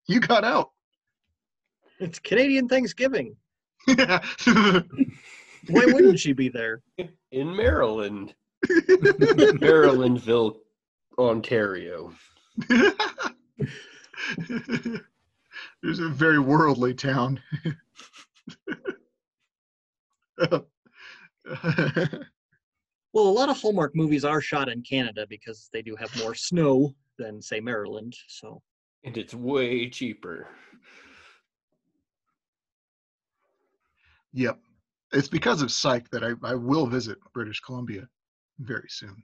you 0.08 0.20
got 0.20 0.44
out." 0.44 0.72
it's 2.00 2.20
Canadian 2.20 2.68
Thanksgiving. 2.68 3.36
Yeah. 3.88 4.20
Why 5.70 5.86
wouldn't 5.86 6.20
she 6.20 6.34
be 6.34 6.50
there? 6.50 6.82
In 7.32 7.56
Maryland. 7.56 8.34
Marylandville, 8.68 10.58
Ontario. 11.18 12.14
There's 15.82 16.00
a 16.00 16.10
very 16.10 16.40
worldly 16.40 16.94
town. 16.94 17.42
Well, 23.14 23.30
a 23.30 23.32
lot 23.32 23.50
of 23.50 23.60
Hallmark 23.60 23.96
movies 23.96 24.24
are 24.24 24.42
shot 24.42 24.70
in 24.70 24.84
Canada 24.84 25.26
because 25.28 25.70
they 25.74 25.82
do 25.82 25.96
have 25.96 26.16
more 26.18 26.36
snow 26.36 26.94
than, 27.18 27.42
say, 27.42 27.60
Maryland. 27.60 28.16
So, 28.28 28.62
And 29.04 29.18
it's 29.18 29.34
way 29.34 29.90
cheaper. 29.90 30.50
yep. 34.34 34.60
It's 35.14 35.28
because 35.28 35.62
of 35.62 35.72
Psych 35.72 36.10
that 36.10 36.24
I, 36.24 36.34
I 36.44 36.56
will 36.56 36.86
visit 36.86 37.18
British 37.34 37.62
Columbia 37.62 38.08
very 38.60 38.90
soon. 38.90 39.24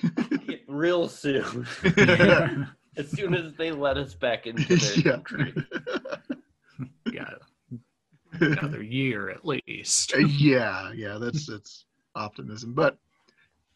Real 0.68 1.08
soon. 1.08 1.66
As 2.96 3.10
soon 3.10 3.34
as 3.34 3.54
they 3.54 3.72
let 3.72 3.96
us 3.96 4.14
back 4.14 4.46
into 4.46 4.76
their 4.76 4.94
yeah. 4.98 5.12
country. 5.12 5.54
yeah. 7.10 7.30
Another 8.40 8.82
year 8.82 9.30
at 9.30 9.46
least. 9.46 10.14
yeah, 10.18 10.92
yeah, 10.92 11.18
that's 11.18 11.46
that's 11.46 11.86
optimism. 12.14 12.74
But 12.74 12.98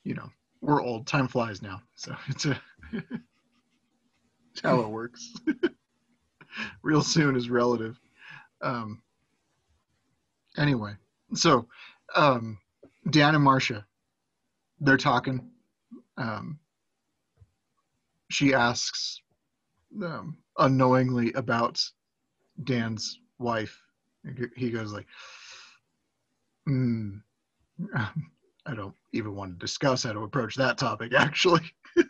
you 0.05 0.15
know, 0.15 0.29
we're 0.61 0.83
old. 0.83 1.07
Time 1.07 1.29
flies 1.29 1.63
now. 1.63 1.81
So 1.95 2.15
it's 2.29 2.45
a 2.47 2.61
it's 2.93 4.63
how 4.63 4.81
it 4.81 4.89
works. 4.89 5.33
Real 6.83 7.03
soon 7.03 7.37
is 7.37 7.49
relative. 7.51 7.99
Um 8.63 9.03
anyway, 10.57 10.93
so 11.35 11.67
um 12.15 12.59
Dan 13.11 13.35
and 13.35 13.45
Marcia, 13.45 13.87
they're 14.81 14.97
talking. 14.97 15.51
Um 16.17 16.59
she 18.29 18.55
asks 18.55 19.21
um, 20.03 20.37
unknowingly 20.59 21.33
about 21.35 21.81
Dan's 22.65 23.21
wife. 23.39 23.81
He 24.57 24.71
goes 24.71 24.93
like, 24.93 25.07
mm, 26.69 27.21
I 27.95 28.75
don't 28.75 28.95
even 29.13 29.37
want 29.37 29.53
to 29.53 29.59
discuss 29.65 30.03
how 30.03 30.13
to 30.13 30.25
approach 30.25 30.57
that 30.57 30.79
topic. 30.79 31.13
Actually, 31.15 31.63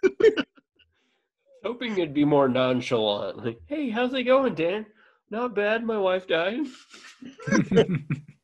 Hoping 1.66 1.92
it'd 1.92 2.14
be 2.14 2.24
more 2.24 2.48
nonchalant. 2.48 3.44
Like, 3.44 3.60
hey, 3.66 3.90
how's 3.90 4.14
it 4.14 4.22
going, 4.22 4.54
Dan? 4.54 4.86
Not 5.30 5.54
bad. 5.56 5.84
My 5.84 5.98
wife 5.98 6.28
died. 6.28 6.60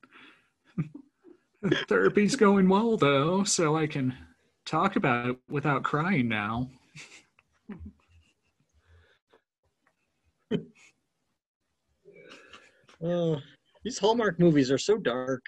Therapy's 1.88 2.36
going 2.36 2.68
well 2.68 2.96
though, 2.96 3.44
so 3.44 3.76
I 3.76 3.86
can 3.86 4.16
talk 4.64 4.96
about 4.96 5.30
it 5.30 5.36
without 5.48 5.84
crying 5.84 6.28
now. 6.28 6.68
oh, 13.02 13.38
these 13.84 13.98
Hallmark 13.98 14.40
movies 14.40 14.70
are 14.70 14.78
so 14.78 14.96
dark. 14.98 15.42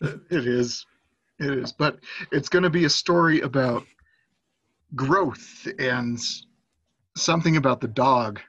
it 0.00 0.46
is, 0.46 0.86
it 1.38 1.58
is. 1.58 1.72
But 1.72 1.98
it's 2.30 2.48
going 2.48 2.62
to 2.62 2.70
be 2.70 2.84
a 2.84 2.90
story 2.90 3.40
about 3.40 3.84
growth 4.94 5.66
and 5.78 6.18
something 7.16 7.56
about 7.56 7.80
the 7.80 7.88
dog 7.88 8.40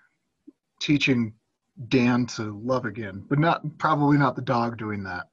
teaching 0.79 1.34
Dan 1.88 2.27
to 2.27 2.60
love 2.63 2.86
again, 2.86 3.25
but 3.29 3.39
not 3.39 3.63
probably 3.79 4.17
not 4.17 4.36
the 4.36 4.41
dog 4.43 4.77
doing 4.77 5.03
that. 5.03 5.27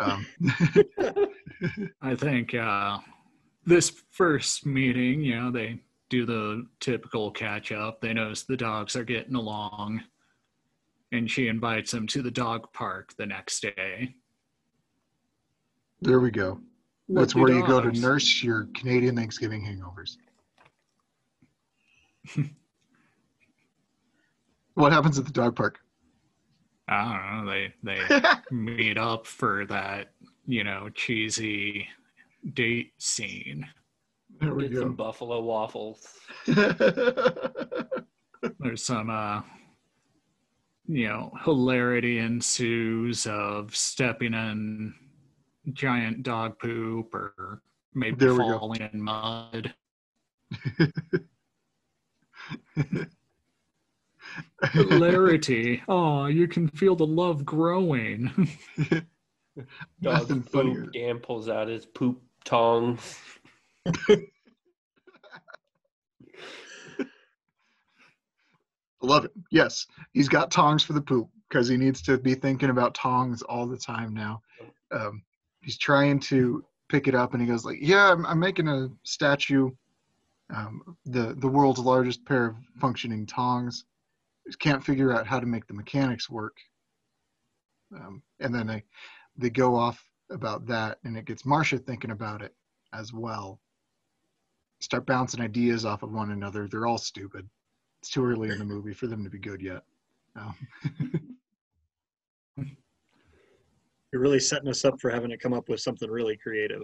Um, 0.00 0.26
I 2.02 2.14
think 2.14 2.54
uh, 2.54 2.98
this 3.66 3.92
first 4.10 4.64
meeting, 4.64 5.20
you 5.20 5.38
know, 5.38 5.50
they 5.50 5.80
do 6.08 6.24
the 6.24 6.66
typical 6.80 7.30
catch 7.30 7.70
up. 7.70 8.00
They 8.00 8.14
notice 8.14 8.42
the 8.44 8.56
dogs 8.56 8.96
are 8.96 9.04
getting 9.04 9.34
along, 9.34 10.02
and 11.12 11.30
she 11.30 11.48
invites 11.48 11.90
them 11.90 12.06
to 12.08 12.22
the 12.22 12.30
dog 12.30 12.72
park 12.72 13.12
the 13.18 13.26
next 13.26 13.60
day. 13.60 14.14
there 16.00 16.20
we 16.20 16.30
go. 16.30 16.58
That's 17.08 17.34
With 17.34 17.48
the 17.48 17.52
where 17.52 17.60
you 17.60 17.66
go 17.66 17.80
to 17.80 17.92
nurse 18.00 18.42
your 18.42 18.68
Canadian 18.74 19.16
Thanksgiving 19.16 19.62
hangovers. 19.62 20.16
what 24.74 24.92
happens 24.92 25.18
at 25.18 25.26
the 25.26 25.32
dog 25.32 25.56
park? 25.56 25.80
I 26.90 27.04
don't 27.04 27.46
know. 27.46 27.52
They 27.52 27.72
they 27.82 28.00
meet 28.50 28.98
up 28.98 29.26
for 29.26 29.64
that, 29.66 30.12
you 30.46 30.64
know, 30.64 30.88
cheesy 30.94 31.86
date 32.54 32.92
scene. 32.98 33.66
there 34.40 34.54
we 34.54 34.68
Get 34.68 34.80
some 34.80 34.94
buffalo 34.96 35.40
waffles. 35.40 36.18
There's 36.46 36.74
some, 38.82 39.10
uh, 39.10 39.42
you 40.88 41.08
know, 41.08 41.32
hilarity 41.44 42.18
ensues 42.18 43.26
of 43.26 43.76
stepping 43.76 44.34
in 44.34 44.94
giant 45.72 46.22
dog 46.24 46.58
poop 46.58 47.14
or 47.14 47.62
maybe 47.94 48.16
There 48.16 48.36
falling 48.36 48.80
in 48.92 49.00
mud. 49.00 49.72
Hilarity. 54.72 55.82
Oh, 55.88 56.26
you 56.26 56.48
can 56.48 56.68
feel 56.68 56.96
the 56.96 57.06
love 57.06 57.44
growing. 57.44 58.48
Dog 59.56 59.66
Nothing 60.00 60.42
funnier. 60.42 60.82
poop. 60.84 60.92
Dan 60.92 61.18
pulls 61.18 61.48
out 61.48 61.68
his 61.68 61.86
poop 61.86 62.20
tongs. 62.44 63.18
Love 69.02 69.24
it. 69.24 69.32
Yes, 69.50 69.86
he's 70.12 70.28
got 70.28 70.50
tongs 70.50 70.84
for 70.84 70.92
the 70.92 71.00
poop 71.00 71.28
because 71.48 71.68
he 71.68 71.76
needs 71.76 72.02
to 72.02 72.18
be 72.18 72.34
thinking 72.34 72.70
about 72.70 72.94
tongs 72.94 73.42
all 73.42 73.66
the 73.66 73.78
time 73.78 74.12
now. 74.12 74.42
Um, 74.92 75.22
he's 75.62 75.78
trying 75.78 76.20
to 76.20 76.62
pick 76.88 77.08
it 77.08 77.14
up, 77.14 77.32
and 77.32 77.40
he 77.40 77.48
goes 77.48 77.64
like, 77.64 77.78
"Yeah, 77.80 78.12
I'm, 78.12 78.26
I'm 78.26 78.38
making 78.38 78.68
a 78.68 78.90
statue, 79.04 79.70
um, 80.54 80.96
the 81.06 81.34
the 81.38 81.48
world's 81.48 81.80
largest 81.80 82.26
pair 82.26 82.46
of 82.46 82.56
functioning 82.78 83.24
tongs. 83.24 83.84
Can't 84.58 84.84
figure 84.84 85.12
out 85.12 85.26
how 85.26 85.40
to 85.40 85.46
make 85.46 85.66
the 85.66 85.74
mechanics 85.74 86.28
work." 86.28 86.56
Um, 87.94 88.22
and 88.40 88.54
then 88.54 88.66
they 88.66 88.84
they 89.36 89.50
go 89.50 89.76
off 89.76 90.02
about 90.30 90.66
that, 90.66 90.98
and 91.04 91.16
it 91.16 91.24
gets 91.24 91.46
Marcia 91.46 91.78
thinking 91.78 92.10
about 92.10 92.42
it 92.42 92.54
as 92.92 93.12
well. 93.12 93.60
Start 94.80 95.06
bouncing 95.06 95.40
ideas 95.40 95.84
off 95.84 96.02
of 96.02 96.12
one 96.12 96.30
another. 96.30 96.66
They're 96.66 96.86
all 96.86 96.98
stupid 96.98 97.48
it's 98.00 98.10
too 98.10 98.24
early 98.24 98.48
in 98.50 98.58
the 98.58 98.64
movie 98.64 98.94
for 98.94 99.06
them 99.06 99.22
to 99.24 99.30
be 99.30 99.38
good 99.38 99.60
yet. 99.60 99.82
Um, 100.36 100.54
You're 104.12 104.22
really 104.22 104.40
setting 104.40 104.68
us 104.68 104.84
up 104.84 105.00
for 105.00 105.10
having 105.10 105.30
to 105.30 105.36
come 105.36 105.52
up 105.52 105.68
with 105.68 105.80
something 105.80 106.10
really 106.10 106.36
creative. 106.36 106.82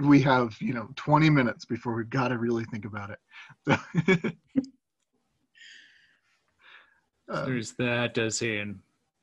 we 0.00 0.20
have 0.22 0.56
you 0.60 0.74
know 0.74 0.88
20 0.96 1.30
minutes 1.30 1.64
before 1.64 1.94
we've 1.94 2.10
got 2.10 2.28
to 2.28 2.38
really 2.38 2.64
think 2.64 2.84
about 2.84 3.10
it. 3.10 3.18
Uh, 7.28 7.44
There's 7.44 7.72
that. 7.72 8.14
Does 8.14 8.38
he 8.38 8.62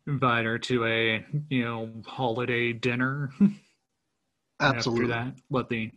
invite 0.07 0.45
her 0.45 0.59
to 0.59 0.85
a, 0.85 1.25
you 1.49 1.63
know, 1.63 1.89
holiday 2.05 2.73
dinner? 2.73 3.31
absolutely. 4.59 5.13
After 5.13 5.31
that, 5.31 5.41
let 5.49 5.69
the 5.69 5.91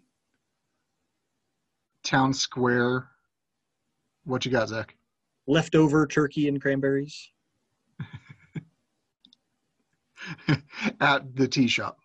Town 2.04 2.32
square. 2.32 3.08
What 4.24 4.44
you 4.44 4.50
got, 4.50 4.68
Zach? 4.68 4.94
Leftover 5.46 6.06
turkey 6.06 6.48
and 6.48 6.60
cranberries. 6.60 7.30
at 11.00 11.36
the 11.36 11.46
tea 11.48 11.68
shop. 11.68 11.98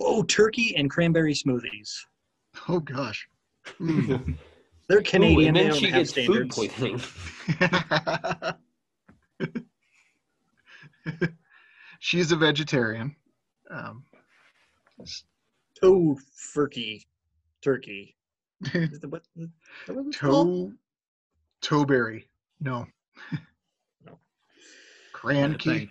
Oh, 0.00 0.22
turkey 0.22 0.74
and 0.76 0.90
cranberry 0.90 1.34
smoothies. 1.34 1.90
Oh 2.68 2.80
gosh. 2.80 3.28
Mm. 3.80 4.36
They're 4.90 4.98
Ooh, 4.98 5.02
Canadian. 5.02 5.56
and 5.56 5.70
then 5.70 5.78
she 5.78 5.86
have 5.86 6.12
gets 6.12 6.26
food 6.26 6.50
poisoning. 6.50 7.00
She's 12.00 12.32
a 12.32 12.36
vegetarian. 12.36 13.14
Um, 13.70 14.02
Tofurky 15.80 17.04
turkey. 17.62 18.16
Is 18.74 18.98
that 18.98 19.08
what, 19.08 19.22
is 19.36 19.48
what 19.86 20.12
toe, 20.12 20.72
toeberry. 21.62 22.24
No. 22.60 22.84
No. 24.04 24.18
Cran 25.12 25.54
I 25.54 25.56
key. 25.56 25.88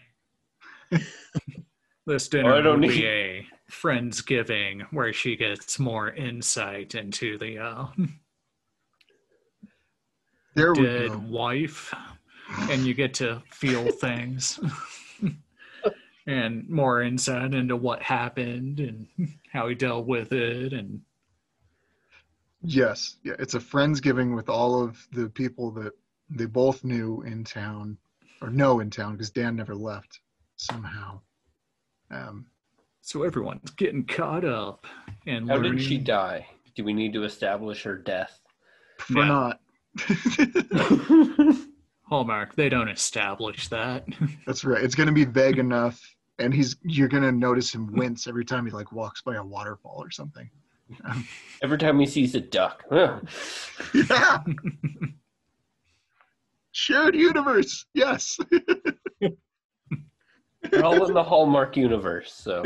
This 2.06 2.28
dinner 2.28 2.54
I 2.54 2.60
don't 2.62 2.82
will 2.82 2.90
need- 2.90 3.00
be 3.00 3.08
a 3.08 3.48
friendsgiving 3.72 4.82
where 4.92 5.14
she 5.14 5.38
gets 5.38 5.80
more 5.80 6.10
insight 6.12 6.96
into 6.96 7.38
the 7.38 7.60
uh, 7.60 7.86
There 10.60 10.74
dead 10.74 11.30
wife, 11.30 11.94
and 12.70 12.86
you 12.86 12.94
get 12.94 13.14
to 13.16 13.42
feel 13.50 13.90
things 14.02 14.60
and 16.28 16.70
more 16.70 17.02
insight 17.02 17.54
into 17.54 17.78
what 17.78 18.02
happened 18.02 18.80
and 18.82 19.08
how 19.54 19.70
he 19.70 19.76
dealt 19.76 20.06
with 20.06 20.34
it 20.34 20.74
and 20.74 21.02
Yes, 22.62 23.16
yeah, 23.24 23.36
it's 23.40 23.54
a 23.54 23.60
friendsgiving 23.60 24.36
with 24.36 24.50
all 24.50 24.84
of 24.84 25.08
the 25.14 25.30
people 25.30 25.72
that 25.72 25.94
they 26.30 26.46
both 26.46 26.84
knew 26.84 27.22
in 27.22 27.46
town, 27.46 27.98
or 28.42 28.50
know 28.50 28.82
in 28.82 28.90
town, 28.90 29.14
because 29.14 29.30
Dan 29.30 29.56
never 29.56 29.74
left 29.74 30.20
somehow. 30.58 31.22
Um, 32.12 32.48
so 33.00 33.24
everyone's 33.24 33.72
getting 33.72 34.06
caught 34.06 34.44
up 34.44 34.86
and 35.26 35.48
How 35.48 35.56
learning. 35.56 35.78
did 35.78 35.82
she 35.84 35.98
die? 36.00 36.48
Do 36.76 36.84
we 36.84 36.92
need 36.92 37.14
to 37.14 37.24
establish 37.24 37.84
her 37.84 37.98
death? 37.98 38.42
for 38.98 39.20
Yeah. 39.20 39.28
not. 39.30 39.62
Hallmark, 42.04 42.56
they 42.56 42.70
don't 42.70 42.90
establish 42.90 43.68
that. 43.70 44.06
That's 44.46 44.64
right. 44.64 44.84
It's 44.84 44.96
gonna 44.96 45.12
be 45.12 45.26
vague 45.26 45.60
enough, 45.60 46.00
and 46.40 46.54
he's 46.54 46.76
you're 46.84 47.08
gonna 47.08 47.32
notice 47.32 47.74
him 47.74 47.94
wince 47.94 48.28
every 48.28 48.46
time 48.46 48.66
he 48.66 48.72
like 48.72 48.92
walks 48.92 49.22
by 49.22 49.36
a 49.36 49.44
waterfall 49.44 49.98
or 49.98 50.12
something. 50.12 50.50
Every 51.62 51.78
time 51.78 52.00
he 52.00 52.08
sees 52.08 52.34
a 52.34 52.42
duck. 52.42 52.84
Huh. 52.90 53.20
yeah. 53.94 54.40
Shared 56.72 57.14
universe. 57.14 57.86
Yes. 57.94 58.40
We're 59.22 60.84
all 60.84 61.06
in 61.06 61.14
the 61.14 61.24
Hallmark 61.24 61.78
universe, 61.78 62.34
so 62.34 62.64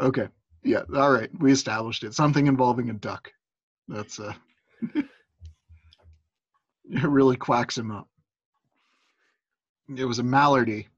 okay. 0.00 0.28
Yeah. 0.66 0.82
All 0.94 1.12
right. 1.12 1.30
We 1.38 1.52
established 1.52 2.02
it. 2.02 2.12
Something 2.12 2.48
involving 2.48 2.90
a 2.90 2.94
duck. 2.94 3.32
That's 3.86 4.18
uh. 4.18 4.32
it 4.94 5.04
really 6.90 7.36
quacks 7.36 7.78
him 7.78 7.92
up. 7.92 8.08
It 9.96 10.04
was 10.04 10.18
a 10.18 10.24
mallardy. 10.24 10.88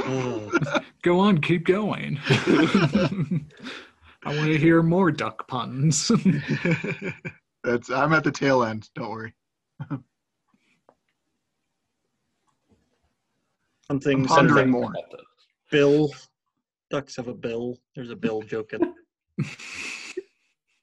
Oh, 0.00 0.50
Go 1.02 1.20
on, 1.20 1.40
keep 1.40 1.64
going. 1.64 2.18
I 4.24 4.34
want 4.34 4.46
to 4.46 4.58
hear 4.58 4.82
more 4.82 5.12
duck 5.12 5.46
puns. 5.46 6.10
That's. 7.62 7.90
I'm 7.90 8.12
at 8.12 8.24
the 8.24 8.32
tail 8.32 8.64
end. 8.64 8.90
Don't 8.96 9.10
worry. 9.10 9.32
something, 13.86 14.22
I'm 14.22 14.26
pondering 14.26 14.56
something. 14.56 14.70
more. 14.72 14.92
Bill. 15.70 16.10
Ducks 16.96 17.16
have 17.16 17.28
a 17.28 17.34
bill. 17.34 17.76
There's 17.94 18.08
a 18.08 18.16
bill 18.16 18.40
joke. 18.40 18.72
In, 18.72 18.94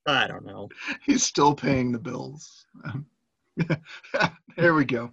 I 0.05 0.27
don't 0.27 0.45
know. 0.45 0.69
He's 1.03 1.23
still 1.23 1.55
paying 1.55 1.91
the 1.91 1.97
bills. 1.97 2.67
there 4.55 4.75
we 4.75 4.85
go. 4.85 5.11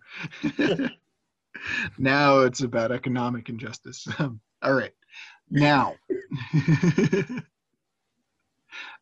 now 1.98 2.40
it's 2.40 2.60
about 2.60 2.92
economic 2.92 3.48
injustice. 3.48 4.06
All 4.18 4.74
right. 4.74 4.92
Now, 5.48 5.94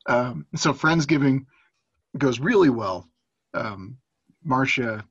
um, 0.06 0.46
so 0.54 0.72
Friendsgiving 0.72 1.46
goes 2.16 2.38
really 2.38 2.70
well. 2.70 3.08
Um, 3.54 3.96
Marcia 4.44 5.04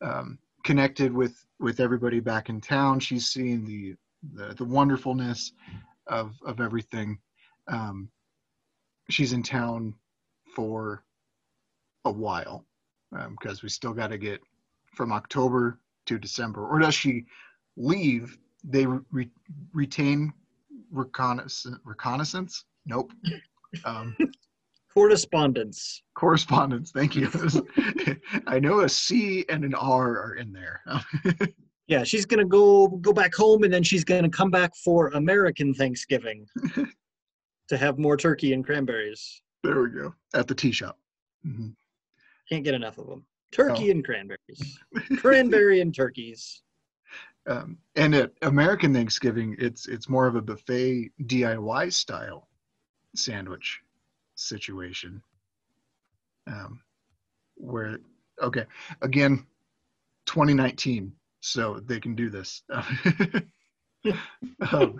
um, 0.00 0.38
connected 0.64 1.12
with 1.12 1.44
with 1.60 1.78
everybody 1.78 2.20
back 2.20 2.48
in 2.48 2.62
town. 2.62 3.00
She's 3.00 3.28
seeing 3.28 3.66
the 3.66 3.96
the, 4.32 4.54
the 4.54 4.64
wonderfulness 4.64 5.52
of 6.06 6.34
of 6.44 6.60
everything. 6.60 7.18
Um, 7.68 8.08
she's 9.10 9.32
in 9.32 9.42
town 9.42 9.94
for 10.54 11.04
a 12.04 12.10
while 12.10 12.64
because 13.30 13.62
we 13.62 13.68
still 13.68 13.92
got 13.92 14.08
to 14.08 14.18
get 14.18 14.40
from 14.94 15.12
October 15.12 15.78
to 16.06 16.18
December. 16.18 16.66
Or 16.66 16.78
does 16.78 16.94
she 16.94 17.24
leave? 17.76 18.38
They 18.64 18.86
re- 18.86 19.30
retain 19.72 20.32
reconnaissance. 20.90 21.78
Reconnaissance? 21.84 22.64
Nope. 22.86 23.12
Um, 23.84 24.16
Correspondence. 24.92 26.02
correspondence. 26.14 26.90
Thank 26.90 27.16
you. 27.16 27.30
I 28.46 28.58
know 28.58 28.80
a 28.80 28.88
C 28.88 29.44
and 29.48 29.64
an 29.64 29.74
R 29.74 30.18
are 30.20 30.34
in 30.34 30.52
there. 30.52 30.82
Yeah, 31.88 32.04
she's 32.04 32.24
gonna 32.26 32.44
go 32.44 32.88
go 32.88 33.12
back 33.12 33.34
home, 33.34 33.64
and 33.64 33.72
then 33.72 33.82
she's 33.82 34.04
gonna 34.04 34.30
come 34.30 34.50
back 34.50 34.74
for 34.76 35.08
American 35.08 35.74
Thanksgiving 35.74 36.46
to 37.68 37.76
have 37.76 37.98
more 37.98 38.16
turkey 38.16 38.52
and 38.52 38.64
cranberries. 38.64 39.42
there 39.62 39.82
we 39.82 39.90
go. 39.90 40.14
At 40.34 40.46
the 40.48 40.54
tea 40.54 40.72
shop. 40.72 40.98
hmm 41.44 41.68
Can't 42.48 42.64
get 42.64 42.74
enough 42.74 42.98
of 42.98 43.06
them. 43.08 43.24
Turkey 43.52 43.88
Oh. 43.88 43.90
and 43.92 44.04
cranberries. 44.04 44.78
Cranberry 45.18 45.80
and 45.80 45.94
turkeys. 45.94 46.62
Um, 47.44 47.76
and 47.96 48.14
at 48.14 48.30
American 48.42 48.94
Thanksgiving, 48.94 49.56
it's 49.58 49.88
it's 49.88 50.08
more 50.08 50.28
of 50.28 50.36
a 50.36 50.40
buffet 50.40 51.10
DIY 51.24 51.92
style 51.92 52.46
sandwich 53.16 53.80
situation. 54.36 55.20
Um, 56.46 56.80
where 57.56 57.98
okay, 58.40 58.64
again, 59.00 59.44
2019, 60.26 61.12
so 61.42 61.80
they 61.80 62.00
can 62.00 62.14
do 62.14 62.30
this. 62.30 62.62
um, 64.70 64.98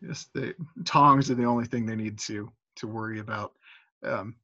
yes, 0.00 0.28
the 0.34 0.54
tongs 0.84 1.30
are 1.30 1.34
the 1.34 1.44
only 1.44 1.64
thing 1.64 1.86
they 1.86 1.96
need 1.96 2.18
to 2.18 2.52
to 2.76 2.86
worry 2.86 3.18
about. 3.18 3.54
Um, 4.04 4.36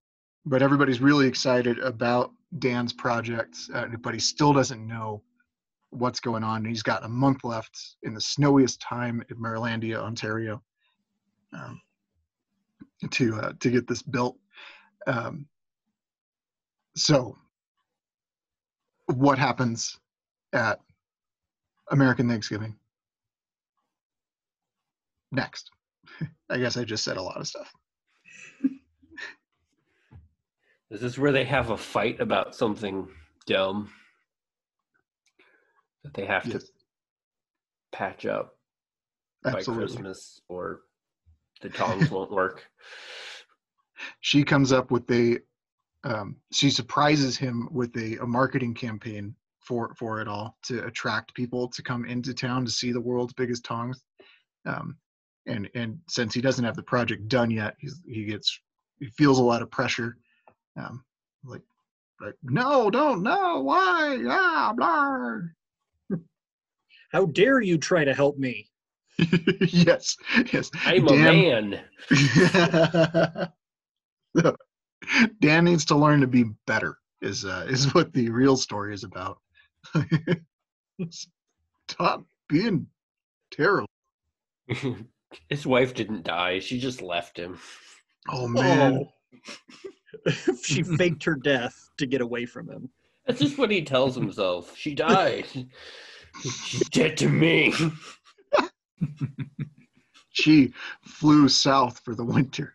but 0.46 0.62
everybody's 0.62 1.00
really 1.00 1.28
excited 1.28 1.78
about 1.78 2.33
Dan's 2.59 2.92
project, 2.92 3.57
uh, 3.72 3.87
but 4.00 4.14
he 4.14 4.20
still 4.20 4.52
doesn't 4.52 4.85
know 4.87 5.22
what's 5.90 6.20
going 6.20 6.42
on. 6.42 6.64
He's 6.64 6.83
got 6.83 7.04
a 7.04 7.09
month 7.09 7.44
left 7.44 7.96
in 8.02 8.14
the 8.14 8.20
snowiest 8.20 8.80
time 8.80 9.22
in 9.28 9.37
Marylandia, 9.37 9.98
Ontario, 9.98 10.62
um, 11.52 11.80
to 13.11 13.37
uh, 13.37 13.52
to 13.61 13.70
get 13.70 13.87
this 13.87 14.02
built. 14.02 14.38
Um, 15.07 15.46
so, 16.96 17.37
what 19.07 19.38
happens 19.38 19.99
at 20.53 20.81
American 21.90 22.29
Thanksgiving 22.29 22.77
next? 25.33 25.71
I 26.51 26.59
guess 26.59 26.77
I 26.77 26.85
just 26.85 27.05
said 27.05 27.17
a 27.17 27.23
lot 27.23 27.38
of 27.38 27.47
stuff. 27.47 27.73
Is 30.90 31.01
this 31.01 31.19
where 31.19 31.33
they 31.33 31.45
have 31.45 31.71
a 31.71 31.77
fight 31.77 32.21
about 32.21 32.55
something 32.55 33.09
dumb 33.47 33.90
that 36.05 36.14
they 36.14 36.25
have 36.25 36.49
to 36.51 36.62
patch 37.90 38.27
up 38.27 38.57
by. 39.43 39.62
Christmas 39.62 40.40
or 40.49 40.83
the 41.62 41.69
tongs 41.69 42.11
won't 42.11 42.31
work? 42.31 42.64
she 44.21 44.45
comes 44.45 44.71
up 44.71 44.90
with 44.90 45.11
a 45.11 45.38
um, 46.05 46.37
she 46.53 46.71
surprises 46.71 47.37
him 47.37 47.69
with 47.73 47.97
a, 47.97 48.19
a 48.19 48.27
marketing 48.27 48.75
campaign 48.75 49.35
for 49.61 49.95
for 49.99 50.21
it 50.21 50.29
all 50.29 50.57
to 50.62 50.85
attract 50.85 51.35
people 51.35 51.69
to 51.69 51.83
come 51.83 52.05
into 52.05 52.35
town 52.35 52.64
to 52.64 52.71
see 52.71 52.93
the 52.93 53.01
world's 53.01 53.33
biggest 53.33 53.64
tongs. 53.64 54.05
Um, 54.67 54.97
and 55.47 55.69
and 55.75 55.99
since 56.09 56.35
he 56.35 56.40
doesn't 56.40 56.64
have 56.64 56.77
the 56.77 56.83
project 56.83 57.29
done 57.29 57.51
yet 57.51 57.75
he's 57.79 58.03
he 58.07 58.25
gets 58.27 58.61
he 59.01 59.07
feels 59.09 59.38
a 59.38 59.43
lot 59.43 59.62
of 59.62 59.71
pressure. 59.71 60.19
Um, 60.77 61.05
like 61.45 61.62
like 62.21 62.35
no 62.43 62.90
don't 62.90 63.23
no 63.23 63.62
why? 63.62 64.23
Ah 64.29 64.73
blah. 64.77 65.38
How 67.12 67.27
dare 67.27 67.61
you 67.61 67.79
try 67.79 68.05
to 68.05 68.12
help 68.12 68.37
me? 68.38 68.69
yes 69.19 70.17
yes. 70.53 70.71
I'm 70.85 71.07
Dan- 71.07 71.19
a 71.19 71.81
man. 72.12 73.51
So, 75.05 75.27
Dan 75.40 75.64
needs 75.64 75.85
to 75.87 75.97
learn 75.97 76.21
to 76.21 76.27
be 76.27 76.45
better. 76.67 76.99
Is 77.21 77.45
uh, 77.45 77.67
is 77.69 77.95
what 77.95 78.12
the 78.12 78.31
real 78.31 78.57
story 78.57 78.95
is 78.95 79.05
about. 79.05 79.38
Stop 81.88 82.25
being 82.49 82.87
terrible. 83.51 83.88
His 85.49 85.67
wife 85.67 85.95
didn't 85.95 86.25
die. 86.25 86.59
She 86.61 86.79
just 86.79 87.03
left 87.03 87.38
him. 87.38 87.59
Oh 88.29 88.49
man. 88.49 89.07
Oh. 90.27 90.31
she 90.62 90.83
faked 90.83 91.25
her 91.25 91.35
death 91.35 91.75
to 91.99 92.07
get 92.07 92.21
away 92.21 92.47
from 92.47 92.71
him. 92.71 92.88
That's 93.27 93.40
just 93.40 93.59
what 93.59 93.71
he 93.71 93.83
tells 93.83 94.14
himself. 94.14 94.77
She 94.77 94.95
died. 94.95 95.47
She's 96.43 96.88
dead 96.90 97.17
to 97.19 97.29
me. 97.29 97.75
She 100.35 100.73
flew 101.03 101.49
south 101.49 102.01
for 102.01 102.14
the 102.14 102.25
winter. 102.25 102.75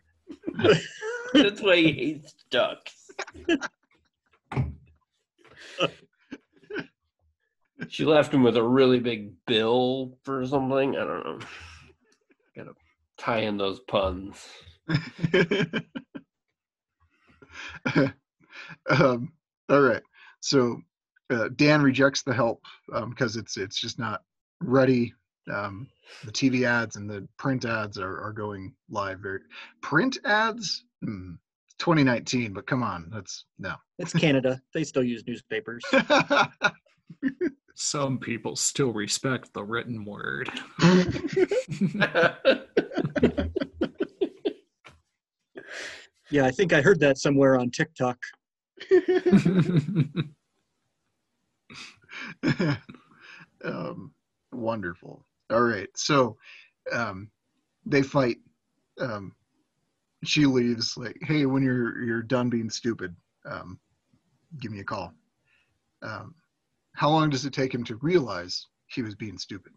That's 1.34 1.60
why 1.60 1.76
he 1.76 1.92
hates 1.92 2.34
ducks. 2.50 3.10
she 7.88 8.04
left 8.04 8.32
him 8.34 8.42
with 8.42 8.56
a 8.56 8.62
really 8.62 9.00
big 9.00 9.32
bill 9.46 10.18
for 10.24 10.46
something. 10.46 10.96
I 10.96 11.04
don't 11.04 11.24
know. 11.24 11.38
Gotta 12.56 12.72
tie 13.18 13.40
in 13.40 13.56
those 13.56 13.80
puns. 13.80 14.46
um, 18.90 19.32
all 19.68 19.80
right. 19.80 20.02
So 20.40 20.80
uh, 21.30 21.48
Dan 21.54 21.82
rejects 21.82 22.22
the 22.22 22.34
help 22.34 22.62
because 23.08 23.36
it's 23.36 23.56
it's 23.56 23.80
just 23.80 23.98
not 23.98 24.22
ready. 24.60 25.14
Um, 25.50 25.88
the 26.24 26.32
TV 26.32 26.64
ads 26.64 26.96
and 26.96 27.08
the 27.08 27.26
print 27.38 27.64
ads 27.64 27.98
are, 27.98 28.20
are 28.20 28.32
going 28.32 28.74
live. 28.88 29.20
Very 29.20 29.40
print 29.82 30.18
ads. 30.24 30.84
Hmm, 31.02 31.34
2019, 31.78 32.52
but 32.52 32.66
come 32.66 32.82
on, 32.82 33.08
that's 33.12 33.44
no. 33.58 33.74
It's 33.98 34.12
Canada. 34.12 34.60
They 34.74 34.84
still 34.84 35.04
use 35.04 35.24
newspapers. 35.26 35.82
Some 37.74 38.18
people 38.18 38.56
still 38.56 38.92
respect 38.92 39.52
the 39.54 39.64
written 39.64 40.04
word. 40.04 40.50
Yeah, 46.30 46.46
I 46.46 46.52
think 46.52 46.72
I 46.72 46.80
heard 46.80 47.00
that 47.00 47.18
somewhere 47.18 47.58
on 47.58 47.70
TikTok. 47.70 48.16
um, 53.64 54.12
wonderful. 54.52 55.26
All 55.50 55.62
right, 55.62 55.88
so 55.96 56.36
um, 56.92 57.30
they 57.84 58.02
fight. 58.02 58.36
Um, 59.00 59.34
she 60.24 60.46
leaves 60.46 60.96
like, 60.96 61.18
"Hey, 61.22 61.46
when 61.46 61.62
you're 61.62 62.02
you're 62.02 62.22
done 62.22 62.50
being 62.50 62.70
stupid, 62.70 63.14
um, 63.46 63.78
give 64.60 64.70
me 64.70 64.80
a 64.80 64.84
call." 64.84 65.12
Um, 66.02 66.34
how 66.94 67.10
long 67.10 67.30
does 67.30 67.44
it 67.44 67.52
take 67.52 67.74
him 67.74 67.84
to 67.84 67.96
realize 67.96 68.66
he 68.86 69.02
was 69.02 69.14
being 69.14 69.38
stupid? 69.38 69.72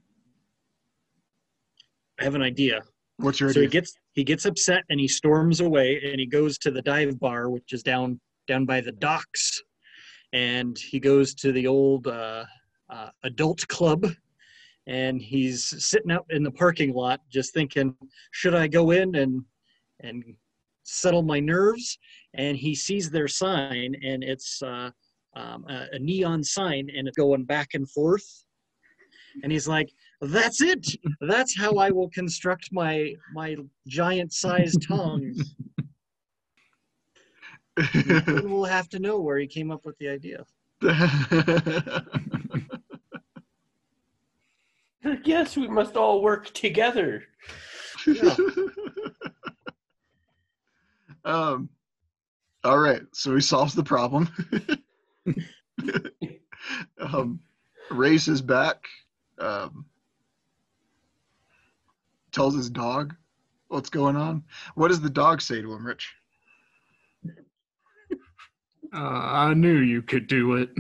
I 2.20 2.24
have 2.24 2.36
an 2.36 2.42
idea. 2.42 2.82
What's 3.18 3.40
your 3.40 3.52
So 3.52 3.62
he 3.62 3.68
gets 3.68 3.94
he 4.14 4.24
gets 4.24 4.46
upset 4.46 4.84
and 4.90 5.00
he 5.00 5.08
storms 5.08 5.60
away 5.60 6.02
and 6.04 6.20
he 6.20 6.26
goes 6.26 6.58
to 6.60 6.72
the 6.72 6.82
dive 6.82 7.20
bar, 7.20 7.50
which 7.50 7.74
is 7.74 7.84
down 7.84 8.20
down 8.48 8.66
by 8.66 8.82
the 8.82 8.92
docks, 8.92 9.62
and 10.34 10.78
he 10.78 11.00
goes 11.00 11.34
to 11.36 11.52
the 11.52 11.68
old 11.68 12.08
uh, 12.08 12.46
uh, 12.90 13.10
adult 13.24 13.68
club, 13.68 14.06
and 14.88 15.22
he's 15.22 15.66
sitting 15.84 16.12
out 16.12 16.26
in 16.30 16.44
the 16.44 16.52
parking 16.52 16.94
lot 16.94 17.22
just 17.30 17.54
thinking, 17.54 17.96
should 18.32 18.54
I 18.54 18.68
go 18.68 18.92
in 18.92 19.16
and 19.16 19.44
and 20.02 20.24
settle 20.84 21.22
my 21.22 21.40
nerves? 21.40 21.98
And 22.34 22.58
he 22.58 22.76
sees 22.76 23.10
their 23.10 23.28
sign, 23.28 23.96
and 24.04 24.24
it's 24.24 24.62
uh, 24.62 24.90
um, 25.36 25.66
a, 25.70 25.88
a 25.94 26.00
neon 26.00 26.44
sign, 26.44 26.90
and 26.96 27.08
it's 27.08 27.18
going 27.18 27.46
back 27.46 27.70
and 27.74 27.90
forth, 27.90 28.46
and 29.44 29.52
he's 29.52 29.68
like 29.68 29.90
that's 30.22 30.62
it! 30.62 30.88
That's 31.22 31.58
how 31.58 31.76
i 31.76 31.90
will 31.90 32.10
construct 32.10 32.70
my 32.72 33.14
my 33.34 33.58
giant 33.88 34.34
sized 34.34 34.86
tongue. 34.88 35.34
We'll 38.44 38.66
have 38.66 38.88
to 38.90 39.00
know 39.00 39.20
where 39.20 39.40
he 39.40 39.48
came 39.48 39.72
up 39.72 39.84
with 39.84 39.98
the 39.98 40.08
idea 40.08 40.46
yes, 45.24 45.58
we 45.58 45.68
must 45.68 45.98
all 45.98 46.22
work 46.22 46.54
together. 46.54 47.24
Yeah. 48.06 48.36
um, 51.26 51.70
all 52.64 52.80
right, 52.80 53.02
so 53.14 53.36
he 53.36 53.42
solves 53.42 53.76
the 53.76 53.84
problem. 53.84 54.30
um, 57.00 57.40
Ray's 57.92 58.26
his 58.26 58.42
back. 58.42 58.86
Um, 59.40 59.86
tells 62.32 62.56
his 62.56 62.70
dog 62.70 63.16
what's 63.68 63.90
going 63.90 64.16
on. 64.16 64.44
What 64.76 64.88
does 64.90 65.02
the 65.02 65.10
dog 65.10 65.42
say 65.42 65.60
to 65.62 65.74
him, 65.74 65.86
Rich? 65.86 66.14
Uh, 68.96 68.98
I 68.98 69.56
knew 69.56 69.78
you 69.78 70.04
could 70.04 70.28
do 70.28 70.56
it. 70.56 70.70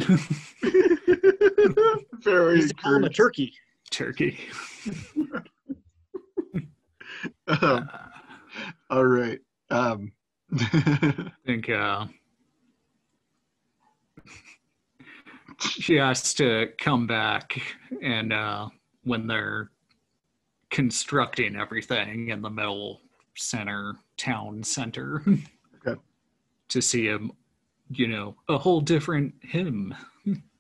Very 2.24 2.58
he's 2.58 2.70
to 2.70 2.76
call 2.76 3.04
a 3.04 3.10
turkey 3.10 3.52
Turkey. 3.94 4.38
Um, 7.48 7.90
all 8.90 9.06
right. 9.06 9.40
Um, 9.70 10.12
I 10.54 11.32
think 11.46 11.70
uh, 11.70 12.06
she 15.60 15.96
has 15.96 16.34
to 16.36 16.70
come 16.78 17.08
back 17.08 17.60
and 18.02 18.34
uh, 18.34 18.70
when 19.04 19.28
they're 19.28 19.72
constructing 20.70 21.56
everything 21.56 22.30
in 22.30 22.42
the 22.42 22.50
middle 22.50 23.02
center 23.36 23.96
town 24.18 24.64
center 24.64 25.24
Okay. 25.86 26.00
to 26.70 26.82
see 26.82 27.06
him 27.06 27.32
you 27.90 28.08
know 28.08 28.36
a 28.50 28.58
whole 28.58 28.82
different 28.82 29.34
him 29.42 29.94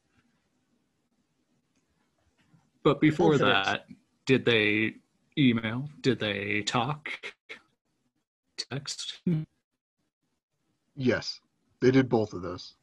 but 2.83 2.99
before 3.01 3.37
that 3.37 3.85
did 4.25 4.45
they 4.45 4.95
email? 5.37 5.89
Did 6.01 6.19
they 6.19 6.61
talk? 6.61 7.09
Text? 8.57 9.21
Yes, 10.95 11.39
they 11.81 11.91
did 11.91 12.07
both 12.07 12.33
of 12.33 12.41
those. 12.41 12.75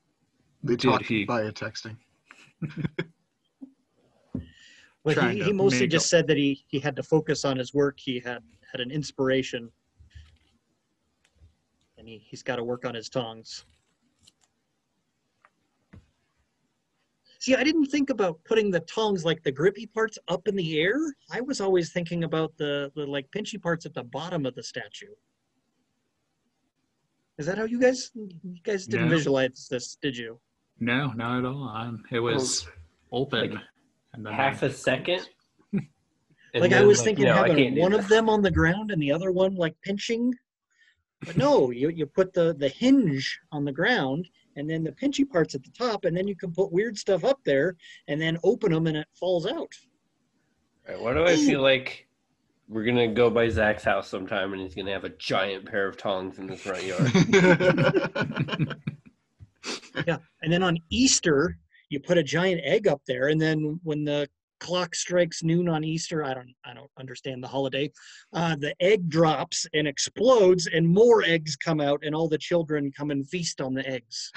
They 0.62 0.76
Did 0.76 0.90
talked 0.90 1.06
he- 1.06 1.24
via 1.24 1.52
texting. 1.52 1.96
but 5.04 5.16
he, 5.32 5.42
he 5.44 5.52
mostly 5.52 5.86
just 5.86 6.06
a- 6.06 6.08
said 6.08 6.26
that 6.26 6.36
he 6.36 6.64
he 6.68 6.78
had 6.78 6.96
to 6.96 7.02
focus 7.02 7.44
on 7.44 7.56
his 7.56 7.72
work. 7.72 7.98
He 7.98 8.20
had 8.20 8.42
had 8.70 8.80
an 8.80 8.90
inspiration. 8.90 9.70
And 11.96 12.08
he, 12.08 12.18
he's 12.18 12.42
got 12.42 12.56
to 12.56 12.64
work 12.64 12.84
on 12.86 12.94
his 12.94 13.08
tongs 13.10 13.64
See, 17.40 17.54
I 17.54 17.64
didn't 17.64 17.86
think 17.86 18.10
about 18.10 18.38
putting 18.44 18.70
the 18.70 18.80
tongs, 18.80 19.24
like 19.24 19.42
the 19.42 19.50
grippy 19.50 19.86
parts, 19.86 20.18
up 20.28 20.46
in 20.46 20.54
the 20.54 20.78
air. 20.78 20.98
I 21.32 21.40
was 21.40 21.58
always 21.62 21.90
thinking 21.90 22.24
about 22.24 22.54
the, 22.58 22.92
the 22.94 23.06
like 23.06 23.30
pinchy 23.34 23.60
parts 23.60 23.86
at 23.86 23.94
the 23.94 24.04
bottom 24.04 24.44
of 24.44 24.54
the 24.54 24.62
statue. 24.62 25.14
Is 27.38 27.46
that 27.46 27.56
how 27.56 27.64
you 27.64 27.80
guys 27.80 28.10
you 28.14 28.60
guys 28.62 28.86
didn't 28.86 29.08
No. 29.08 29.16
visualize 29.16 29.66
this, 29.70 29.96
did 30.00 30.16
you? 30.16 30.38
no 30.82 31.12
not 31.12 31.38
at 31.40 31.44
all 31.44 31.68
Um, 31.68 32.02
it 32.10 32.20
was 32.20 32.66
open 33.12 33.50
like 33.52 33.60
and 34.14 34.24
then 34.24 34.32
Half 34.34 34.62
I- 34.62 34.66
a 34.66 34.70
second. 34.72 35.28
Like 36.54 36.72
I 36.72 36.78
then, 36.80 36.88
was 36.88 37.00
thinking 37.02 37.26
no, 37.26 37.34
having 37.34 37.78
one 37.78 37.92
of 37.92 38.08
them 38.08 38.28
on 38.28 38.42
the 38.42 38.50
ground 38.50 38.90
and 38.90 39.00
the 39.00 39.12
other 39.12 39.30
one 39.30 39.54
like 39.54 39.74
pinching. 39.82 40.34
But 41.24 41.36
no, 41.36 41.70
you, 41.70 41.90
you 41.90 42.06
put 42.06 42.32
the, 42.32 42.54
the 42.58 42.68
hinge 42.68 43.38
on 43.52 43.64
the 43.64 43.70
ground 43.72 44.26
and 44.60 44.70
then 44.70 44.84
the 44.84 44.92
pinchy 44.92 45.28
parts 45.28 45.54
at 45.54 45.64
the 45.64 45.70
top, 45.70 46.04
and 46.04 46.16
then 46.16 46.28
you 46.28 46.36
can 46.36 46.52
put 46.52 46.70
weird 46.70 46.96
stuff 46.96 47.24
up 47.24 47.40
there 47.44 47.76
and 48.08 48.20
then 48.20 48.38
open 48.44 48.72
them 48.72 48.86
and 48.86 48.96
it 48.96 49.08
falls 49.18 49.46
out. 49.46 49.72
Right, 50.88 51.00
why 51.00 51.14
do 51.14 51.24
I 51.24 51.36
feel 51.36 51.62
like 51.62 52.06
we're 52.68 52.84
gonna 52.84 53.08
go 53.08 53.30
by 53.30 53.48
Zach's 53.48 53.82
house 53.82 54.08
sometime 54.08 54.52
and 54.52 54.62
he's 54.62 54.74
gonna 54.74 54.92
have 54.92 55.04
a 55.04 55.10
giant 55.10 55.66
pair 55.66 55.88
of 55.88 55.96
tongs 55.96 56.38
in 56.38 56.46
his 56.48 56.60
front 56.60 56.84
yard? 56.84 57.10
Yeah. 60.06 60.18
And 60.42 60.52
then 60.52 60.62
on 60.62 60.78
Easter, 60.90 61.58
you 61.88 62.00
put 62.00 62.18
a 62.18 62.22
giant 62.22 62.60
egg 62.64 62.86
up 62.86 63.02
there, 63.06 63.28
and 63.28 63.40
then 63.40 63.80
when 63.82 64.04
the 64.04 64.28
clock 64.60 64.94
strikes 64.94 65.42
noon 65.42 65.68
on 65.68 65.82
Easter, 65.82 66.22
I 66.22 66.34
don't 66.34 66.54
I 66.64 66.74
don't 66.74 66.90
understand 66.98 67.42
the 67.42 67.48
holiday. 67.48 67.90
Uh, 68.32 68.56
the 68.56 68.74
egg 68.80 69.08
drops 69.08 69.66
and 69.74 69.88
explodes, 69.88 70.66
and 70.66 70.86
more 70.86 71.22
eggs 71.22 71.56
come 71.56 71.80
out, 71.80 72.00
and 72.04 72.14
all 72.14 72.28
the 72.28 72.38
children 72.38 72.92
come 72.92 73.10
and 73.10 73.28
feast 73.28 73.60
on 73.60 73.74
the 73.74 73.86
eggs. 73.88 74.30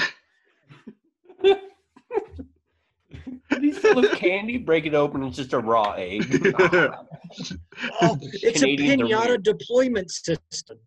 He's 3.61 3.77
full 3.77 4.03
of 4.03 4.11
candy. 4.11 4.57
Break 4.57 4.85
it 4.85 4.93
open. 4.93 5.23
It's 5.23 5.37
just 5.37 5.53
a 5.53 5.59
raw 5.59 5.93
egg. 5.93 6.53
Ah. 6.59 7.03
Oh, 8.01 8.17
it's 8.21 8.59
Canadians 8.59 9.01
a 9.01 9.05
pinata 9.05 9.27
weird. 9.29 9.43
deployment 9.43 10.11
system. 10.11 10.77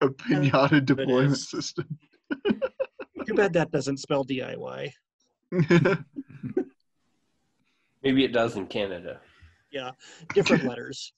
a 0.00 0.08
pinata 0.08 0.84
deployment 0.84 1.36
system. 1.38 1.98
Too 3.26 3.34
bad 3.34 3.52
that 3.54 3.72
doesn't 3.72 3.96
spell 3.98 4.24
DIY. 4.24 4.92
Maybe 8.04 8.24
it 8.24 8.32
does 8.32 8.54
in 8.56 8.66
Canada. 8.68 9.20
Yeah, 9.72 9.90
different 10.32 10.62
letters. 10.64 11.12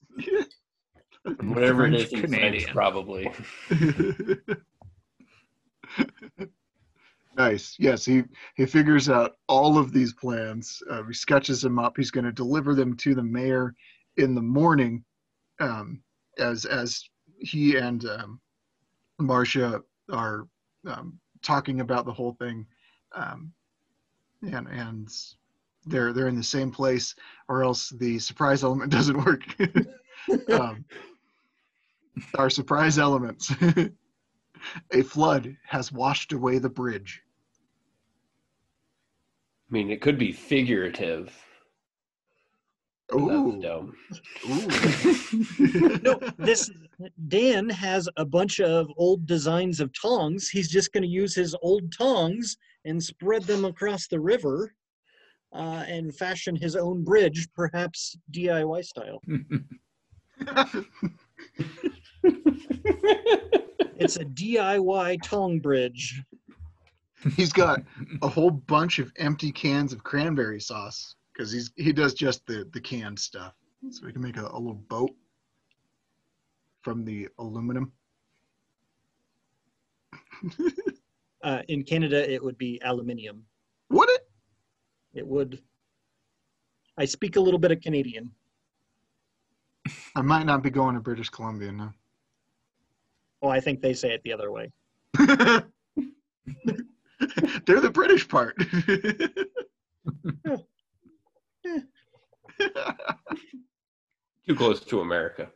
Whatever 1.42 1.84
it 1.86 1.90
French 1.90 2.04
is 2.06 2.12
in 2.14 2.18
French, 2.20 2.34
Canadian. 2.34 2.70
probably. 2.72 3.30
nice. 7.36 7.76
Yes, 7.78 8.04
he 8.04 8.24
he 8.56 8.66
figures 8.66 9.08
out 9.08 9.36
all 9.48 9.78
of 9.78 9.92
these 9.92 10.12
plans. 10.12 10.82
Uh, 10.90 11.02
he 11.04 11.14
sketches 11.14 11.62
them 11.62 11.78
up. 11.78 11.96
He's 11.96 12.10
going 12.10 12.24
to 12.24 12.32
deliver 12.32 12.74
them 12.74 12.96
to 12.98 13.14
the 13.14 13.22
mayor 13.22 13.74
in 14.16 14.34
the 14.34 14.42
morning, 14.42 15.04
um, 15.60 16.02
as 16.38 16.64
as 16.64 17.04
he 17.38 17.76
and 17.76 18.04
um, 18.06 18.40
Marcia 19.18 19.82
are 20.10 20.46
um, 20.86 21.18
talking 21.42 21.80
about 21.80 22.04
the 22.06 22.12
whole 22.12 22.32
thing, 22.34 22.66
um, 23.14 23.52
and 24.42 24.68
and 24.68 25.08
they're 25.86 26.12
they're 26.12 26.28
in 26.28 26.36
the 26.36 26.42
same 26.42 26.70
place, 26.70 27.14
or 27.48 27.62
else 27.62 27.90
the 27.90 28.18
surprise 28.18 28.64
element 28.64 28.92
doesn't 28.92 29.24
work. 29.24 29.42
um, 30.50 30.84
our 32.36 32.50
surprise 32.50 32.98
elements. 32.98 33.52
A 34.92 35.02
flood 35.02 35.56
has 35.66 35.92
washed 35.92 36.32
away 36.32 36.58
the 36.58 36.68
bridge. 36.68 37.22
I 39.70 39.72
mean, 39.72 39.90
it 39.90 40.00
could 40.00 40.18
be 40.18 40.32
figurative. 40.32 41.34
Ooh. 43.14 43.60
Dumb. 43.60 43.94
Ooh. 44.48 44.68
No, 46.02 46.18
this 46.38 46.70
Dan 47.28 47.68
has 47.68 48.08
a 48.16 48.24
bunch 48.24 48.60
of 48.60 48.88
old 48.96 49.26
designs 49.26 49.80
of 49.80 49.92
tongs. 49.92 50.48
He's 50.48 50.70
just 50.70 50.92
going 50.92 51.02
to 51.02 51.08
use 51.08 51.34
his 51.34 51.54
old 51.62 51.92
tongs 51.96 52.56
and 52.84 53.02
spread 53.02 53.42
them 53.44 53.64
across 53.64 54.08
the 54.08 54.20
river 54.20 54.74
uh, 55.54 55.84
and 55.86 56.14
fashion 56.14 56.56
his 56.56 56.76
own 56.76 57.04
bridge, 57.04 57.48
perhaps 57.54 58.16
DIY 58.32 58.84
style. 58.84 59.20
It's 63.96 64.16
a 64.16 64.24
DIY 64.24 65.22
tong 65.22 65.60
bridge. 65.60 66.22
he's 67.36 67.52
got 67.52 67.80
a 68.22 68.28
whole 68.28 68.50
bunch 68.50 68.98
of 68.98 69.12
empty 69.16 69.52
cans 69.52 69.92
of 69.92 70.02
cranberry 70.02 70.60
sauce 70.60 71.14
because 71.32 71.52
he's 71.52 71.70
he 71.76 71.92
does 71.92 72.14
just 72.14 72.46
the 72.46 72.68
the 72.72 72.80
canned 72.80 73.18
stuff. 73.18 73.54
So 73.90 74.06
we 74.06 74.12
can 74.12 74.22
make 74.22 74.36
a, 74.36 74.42
a 74.42 74.58
little 74.58 74.74
boat 74.74 75.10
from 76.82 77.04
the 77.04 77.28
aluminum. 77.38 77.92
Uh, 81.42 81.62
in 81.68 81.82
Canada, 81.82 82.32
it 82.32 82.42
would 82.42 82.56
be 82.56 82.80
aluminium. 82.84 83.44
Would 83.90 84.08
it? 84.10 84.28
It 85.14 85.26
would. 85.26 85.60
I 86.96 87.04
speak 87.04 87.34
a 87.34 87.40
little 87.40 87.58
bit 87.58 87.72
of 87.72 87.80
Canadian. 87.80 88.30
I 90.14 90.22
might 90.22 90.46
not 90.46 90.62
be 90.62 90.70
going 90.70 90.94
to 90.94 91.00
British 91.00 91.30
Columbia 91.30 91.72
now. 91.72 91.92
Oh, 93.42 93.48
I 93.48 93.60
think 93.60 93.80
they 93.80 93.92
say 93.92 94.12
it 94.12 94.22
the 94.22 94.32
other 94.32 94.52
way. 94.52 94.70
They're 97.66 97.80
the 97.80 97.90
British 97.92 98.28
part. 98.28 98.56
Too 104.46 104.56
close 104.56 104.80
to 104.80 105.00
America. 105.00 105.48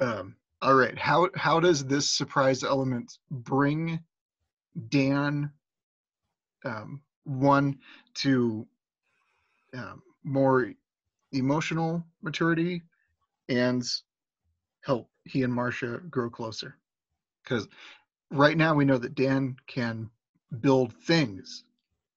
um, 0.00 0.34
all 0.60 0.74
right. 0.74 0.98
How 0.98 1.28
how 1.34 1.60
does 1.60 1.84
this 1.84 2.10
surprise 2.10 2.64
element 2.64 3.18
bring 3.30 4.00
Dan 4.88 5.50
um, 6.64 7.00
one 7.24 7.78
to 8.14 8.66
um, 9.74 10.02
more 10.24 10.72
emotional 11.32 12.04
maturity 12.22 12.82
and 13.48 13.82
help 14.84 15.08
he 15.24 15.42
and 15.42 15.52
Marcia 15.52 16.00
grow 16.10 16.30
closer? 16.30 16.76
Because 17.42 17.68
right 18.30 18.56
now 18.56 18.74
we 18.74 18.84
know 18.84 18.98
that 18.98 19.14
Dan 19.14 19.56
can 19.66 20.10
build 20.60 20.92
things, 20.92 21.64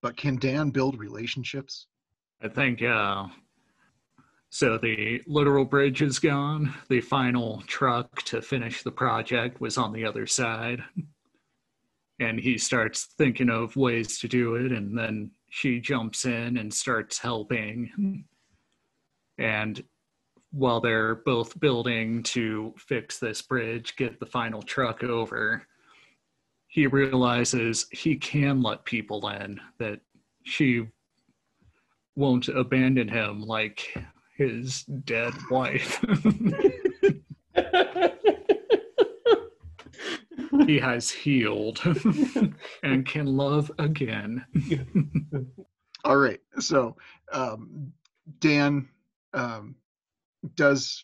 but 0.01 0.17
can 0.17 0.37
Dan 0.37 0.69
build 0.69 0.99
relationships? 0.99 1.87
I 2.41 2.47
think 2.49 2.81
uh 2.81 3.27
so 4.55 4.77
the 4.77 5.21
literal 5.27 5.65
bridge 5.65 6.01
is 6.01 6.17
gone. 6.17 6.73
The 6.87 7.01
final 7.01 7.61
truck 7.67 8.21
to 8.23 8.41
finish 8.41 8.83
the 8.83 8.91
project 8.91 9.59
was 9.59 9.77
on 9.77 9.91
the 9.91 10.05
other 10.05 10.25
side. 10.25 10.81
And 12.21 12.39
he 12.39 12.57
starts 12.57 13.09
thinking 13.17 13.49
of 13.49 13.75
ways 13.75 14.17
to 14.19 14.29
do 14.29 14.55
it 14.55 14.71
and 14.71 14.97
then 14.97 15.31
she 15.49 15.81
jumps 15.81 16.23
in 16.23 16.55
and 16.55 16.73
starts 16.73 17.17
helping. 17.17 18.23
And 19.37 19.83
while 20.55 20.79
they're 20.79 21.15
both 21.15 21.59
building 21.59 22.23
to 22.23 22.73
fix 22.77 23.19
this 23.19 23.41
bridge, 23.41 23.97
get 23.97 24.21
the 24.21 24.25
final 24.25 24.61
truck 24.61 25.03
over, 25.03 25.67
he 26.67 26.87
realizes 26.87 27.87
he 27.91 28.15
can 28.15 28.61
let 28.61 28.85
people 28.85 29.27
in, 29.27 29.59
that 29.79 29.99
she 30.43 30.87
won't 32.15 32.47
abandon 32.47 33.09
him 33.09 33.41
like 33.41 33.93
his 34.37 34.83
dead 34.83 35.33
wife. 35.51 36.01
he 40.65 40.79
has 40.79 41.11
healed 41.11 41.81
and 42.81 43.05
can 43.05 43.25
love 43.25 43.69
again. 43.77 44.45
All 46.05 46.15
right. 46.15 46.39
So 46.59 46.95
um, 47.33 47.91
Dan 48.39 48.87
um, 49.33 49.75
does 50.55 51.03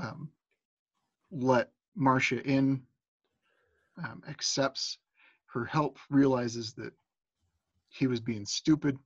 um, 0.00 0.30
let 1.30 1.70
Marcia 1.94 2.42
in, 2.42 2.82
um, 3.98 4.22
accepts 4.28 4.98
her 5.46 5.64
help, 5.64 5.98
realizes 6.10 6.72
that 6.74 6.92
he 7.88 8.06
was 8.06 8.20
being 8.20 8.44
stupid, 8.44 8.98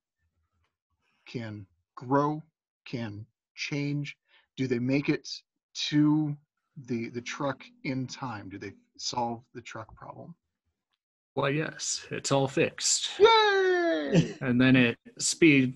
can 1.27 1.67
grow, 1.95 2.43
can 2.85 3.25
change. 3.55 4.17
Do 4.57 4.67
they 4.67 4.79
make 4.79 5.09
it 5.09 5.29
to 5.89 6.37
the 6.87 7.11
the 7.11 7.21
truck 7.21 7.63
in 7.85 8.07
time? 8.07 8.49
Do 8.49 8.59
they 8.59 8.73
solve 8.97 9.43
the 9.55 9.61
truck 9.61 9.95
problem? 9.95 10.35
Well, 11.37 11.51
yes, 11.51 12.07
it's 12.11 12.33
all 12.33 12.49
fixed. 12.49 13.11
Yay! 13.19 14.35
And 14.41 14.61
then 14.61 14.75
it 14.75 14.99
speed 15.19 15.75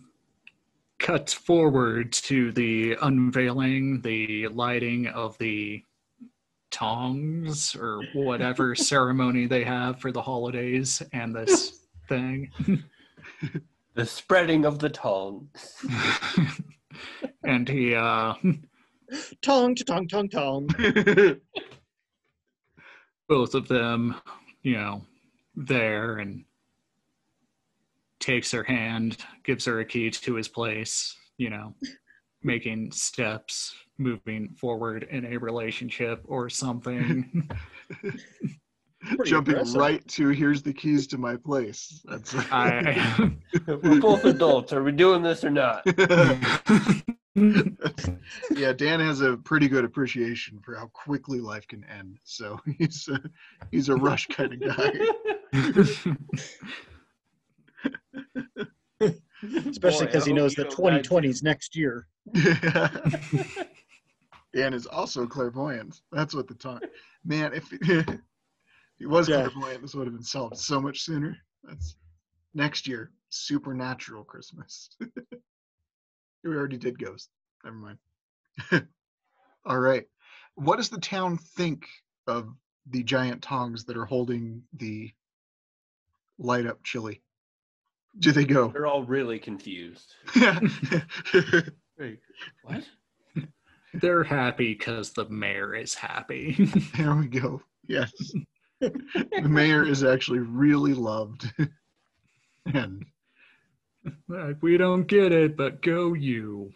cuts 0.98 1.32
forward 1.32 2.12
to 2.12 2.52
the 2.52 2.96
unveiling, 3.02 4.00
the 4.02 4.48
lighting 4.48 5.06
of 5.08 5.36
the 5.38 5.82
tongs 6.70 7.76
or 7.76 8.02
whatever 8.14 8.74
ceremony 8.74 9.46
they 9.46 9.64
have 9.64 10.00
for 10.00 10.10
the 10.12 10.22
holidays 10.22 11.02
and 11.12 11.34
this 11.34 11.86
thing. 12.08 12.50
The 13.94 14.06
spreading 14.06 14.64
of 14.64 14.78
the 14.78 14.90
tongs. 14.90 15.84
and 17.44 17.68
he 17.68 17.94
uh 17.94 18.34
Tong, 19.42 19.74
tong, 19.74 20.08
tong, 20.08 20.28
tong. 20.28 20.68
both 23.28 23.54
of 23.54 23.68
them, 23.68 24.16
you 24.62 24.72
know, 24.72 25.02
there 25.54 26.16
and 26.16 26.44
takes 28.24 28.50
her 28.52 28.64
hand, 28.64 29.18
gives 29.44 29.66
her 29.66 29.80
a 29.80 29.84
key 29.84 30.10
to 30.10 30.34
his 30.34 30.48
place, 30.48 31.14
you 31.36 31.50
know, 31.50 31.74
making 32.42 32.90
steps, 32.90 33.74
moving 33.98 34.48
forward 34.58 35.06
in 35.10 35.26
a 35.26 35.36
relationship 35.36 36.22
or 36.24 36.48
something. 36.48 37.48
Pretty 39.16 39.30
Jumping 39.30 39.56
impressive. 39.56 39.78
right 39.78 40.08
to 40.08 40.28
here's 40.28 40.62
the 40.62 40.72
keys 40.72 41.06
to 41.08 41.18
my 41.18 41.36
place. 41.36 42.00
That's 42.06 42.34
I 42.50 43.30
We're 43.66 44.00
both 44.00 44.24
adults. 44.24 44.72
Are 44.72 44.82
we 44.82 44.92
doing 44.92 45.22
this 45.22 45.44
or 45.44 45.50
not? 45.50 45.82
yeah, 47.34 48.72
Dan 48.72 49.00
has 49.00 49.20
a 49.20 49.36
pretty 49.36 49.68
good 49.68 49.84
appreciation 49.84 50.58
for 50.60 50.74
how 50.74 50.86
quickly 50.94 51.40
life 51.40 51.68
can 51.68 51.84
end. 51.84 52.16
So 52.24 52.58
he's 52.78 53.06
a, 53.08 53.20
he's 53.70 53.90
a 53.90 53.96
rush 53.96 54.26
kind 54.28 54.54
of 54.54 54.60
guy. 54.74 54.90
Especially 59.68 60.06
because 60.06 60.24
he 60.24 60.32
knows 60.32 60.54
that 60.54 60.70
2020 60.70 61.28
is 61.28 61.42
next 61.42 61.76
year. 61.76 62.06
Dan 64.54 64.72
is 64.72 64.86
also 64.86 65.26
clairvoyant. 65.26 66.00
That's 66.12 66.34
what 66.34 66.46
the 66.48 66.54
talk. 66.54 66.82
Man, 67.24 67.52
if, 67.52 67.68
if 67.72 68.06
he 68.98 69.06
was 69.06 69.28
Yeah. 69.28 69.48
clairvoyant, 69.48 69.82
this 69.82 69.94
would 69.94 70.06
have 70.06 70.14
been 70.14 70.22
solved 70.22 70.56
so 70.56 70.80
much 70.80 71.00
sooner. 71.02 71.36
That's 71.64 71.96
next 72.54 72.86
year, 72.86 73.10
supernatural 73.30 74.22
Christmas. 74.24 74.90
we 75.00 76.50
already 76.54 76.76
did 76.76 76.98
Ghost. 76.98 77.30
Never 77.64 77.76
mind. 77.76 77.98
All 79.66 79.78
right. 79.80 80.04
What 80.54 80.76
does 80.76 80.88
the 80.90 81.00
town 81.00 81.36
think 81.56 81.88
of 82.28 82.48
the 82.88 83.02
giant 83.02 83.42
tongs 83.42 83.84
that 83.86 83.96
are 83.96 84.04
holding 84.04 84.62
the 84.74 85.10
light 86.38 86.66
up 86.66 86.78
chili? 86.84 87.23
Do 88.18 88.32
they 88.32 88.44
go? 88.44 88.68
They're 88.68 88.86
all 88.86 89.02
really 89.04 89.38
confused. 89.38 90.14
there 90.34 90.60
Wait, 91.98 92.18
what? 92.62 92.84
They're 93.94 94.24
happy 94.24 94.74
because 94.74 95.12
the 95.12 95.28
mayor 95.28 95.74
is 95.74 95.94
happy. 95.94 96.70
There 96.96 97.14
we 97.14 97.26
go. 97.28 97.62
Yes. 97.86 98.12
the 98.80 99.42
mayor 99.42 99.86
is 99.86 100.02
actually 100.04 100.40
really 100.40 100.94
loved. 100.94 101.52
and 102.72 103.04
Like, 104.28 104.62
we 104.62 104.76
don't 104.76 105.06
get 105.06 105.32
it, 105.32 105.56
but 105.56 105.82
go 105.82 106.14
you. 106.14 106.72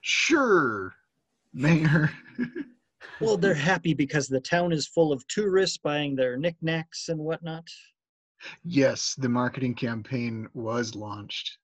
sure, 0.00 0.94
mayor. 1.52 2.10
Well, 3.20 3.36
they're 3.36 3.54
happy 3.54 3.94
because 3.94 4.28
the 4.28 4.40
town 4.40 4.72
is 4.72 4.86
full 4.86 5.12
of 5.12 5.26
tourists 5.28 5.78
buying 5.78 6.14
their 6.16 6.36
knickknacks 6.36 7.08
and 7.08 7.18
whatnot. 7.20 7.66
yes, 8.64 9.14
the 9.16 9.28
marketing 9.28 9.74
campaign 9.74 10.48
was 10.54 10.94
launched. 10.94 11.58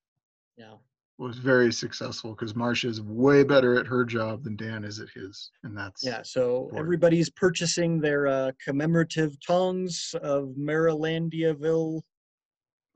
Yeah. 0.56 0.74
Was 1.18 1.36
very 1.36 1.70
successful 1.72 2.30
because 2.34 2.54
Marcia 2.54 2.88
is 2.88 3.02
way 3.02 3.42
better 3.44 3.78
at 3.78 3.86
her 3.86 4.06
job 4.06 4.42
than 4.44 4.56
Dan 4.56 4.84
is 4.84 5.00
at 5.00 5.08
his, 5.10 5.50
and 5.64 5.76
that's 5.76 6.02
Yeah. 6.02 6.22
So 6.22 6.62
Important. 6.62 6.80
everybody's 6.80 7.28
purchasing 7.28 8.00
their 8.00 8.26
uh, 8.26 8.52
commemorative 8.64 9.36
tongs 9.46 10.14
of 10.22 10.54
Marylandiaville. 10.58 12.00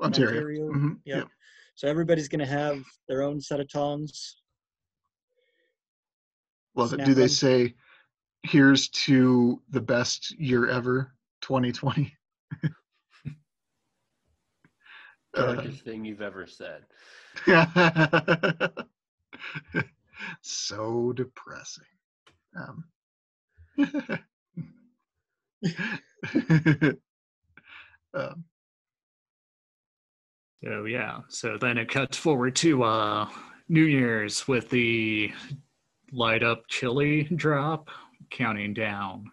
Ontario. 0.01 0.29
Ontario, 0.39 0.69
Mhm, 0.71 1.01
yeah. 1.05 1.17
yep. 1.19 1.29
So 1.75 1.87
everybody's 1.89 2.29
going 2.29 2.41
to 2.41 2.47
have 2.47 2.83
their 3.09 3.21
own 3.23 3.41
set 3.43 3.61
of 3.61 3.69
tongs. 3.71 4.41
Love 6.75 6.93
it. 6.93 6.97
Snap 6.97 7.07
Do 7.07 7.15
they 7.15 7.29
say, 7.29 7.75
"Here's 8.45 8.89
to 8.89 9.61
the 9.71 9.81
best 9.81 10.31
year 10.39 10.69
ever, 10.69 11.13
2020"? 11.43 12.17
Uh, 15.37 15.61
thing 15.85 16.05
you've 16.05 16.23
ever 16.23 16.47
said. 16.47 16.85
so 20.43 21.13
depressing. 21.13 21.85
Um, 22.57 22.85
um, 28.15 28.45
So 30.65 30.87
yeah, 30.87 31.21
so 31.29 31.59
then 31.59 31.77
it 31.77 31.91
cuts 31.91 32.17
forward 32.17 32.57
to 32.57 32.85
uh 32.85 33.29
New 33.69 33.85
Year's 33.85 34.49
with 34.49 34.71
the 34.71 35.31
light 36.11 36.43
up 36.43 36.67
chili 36.69 37.25
drop 37.25 37.91
counting 38.35 38.75
down. 38.75 39.31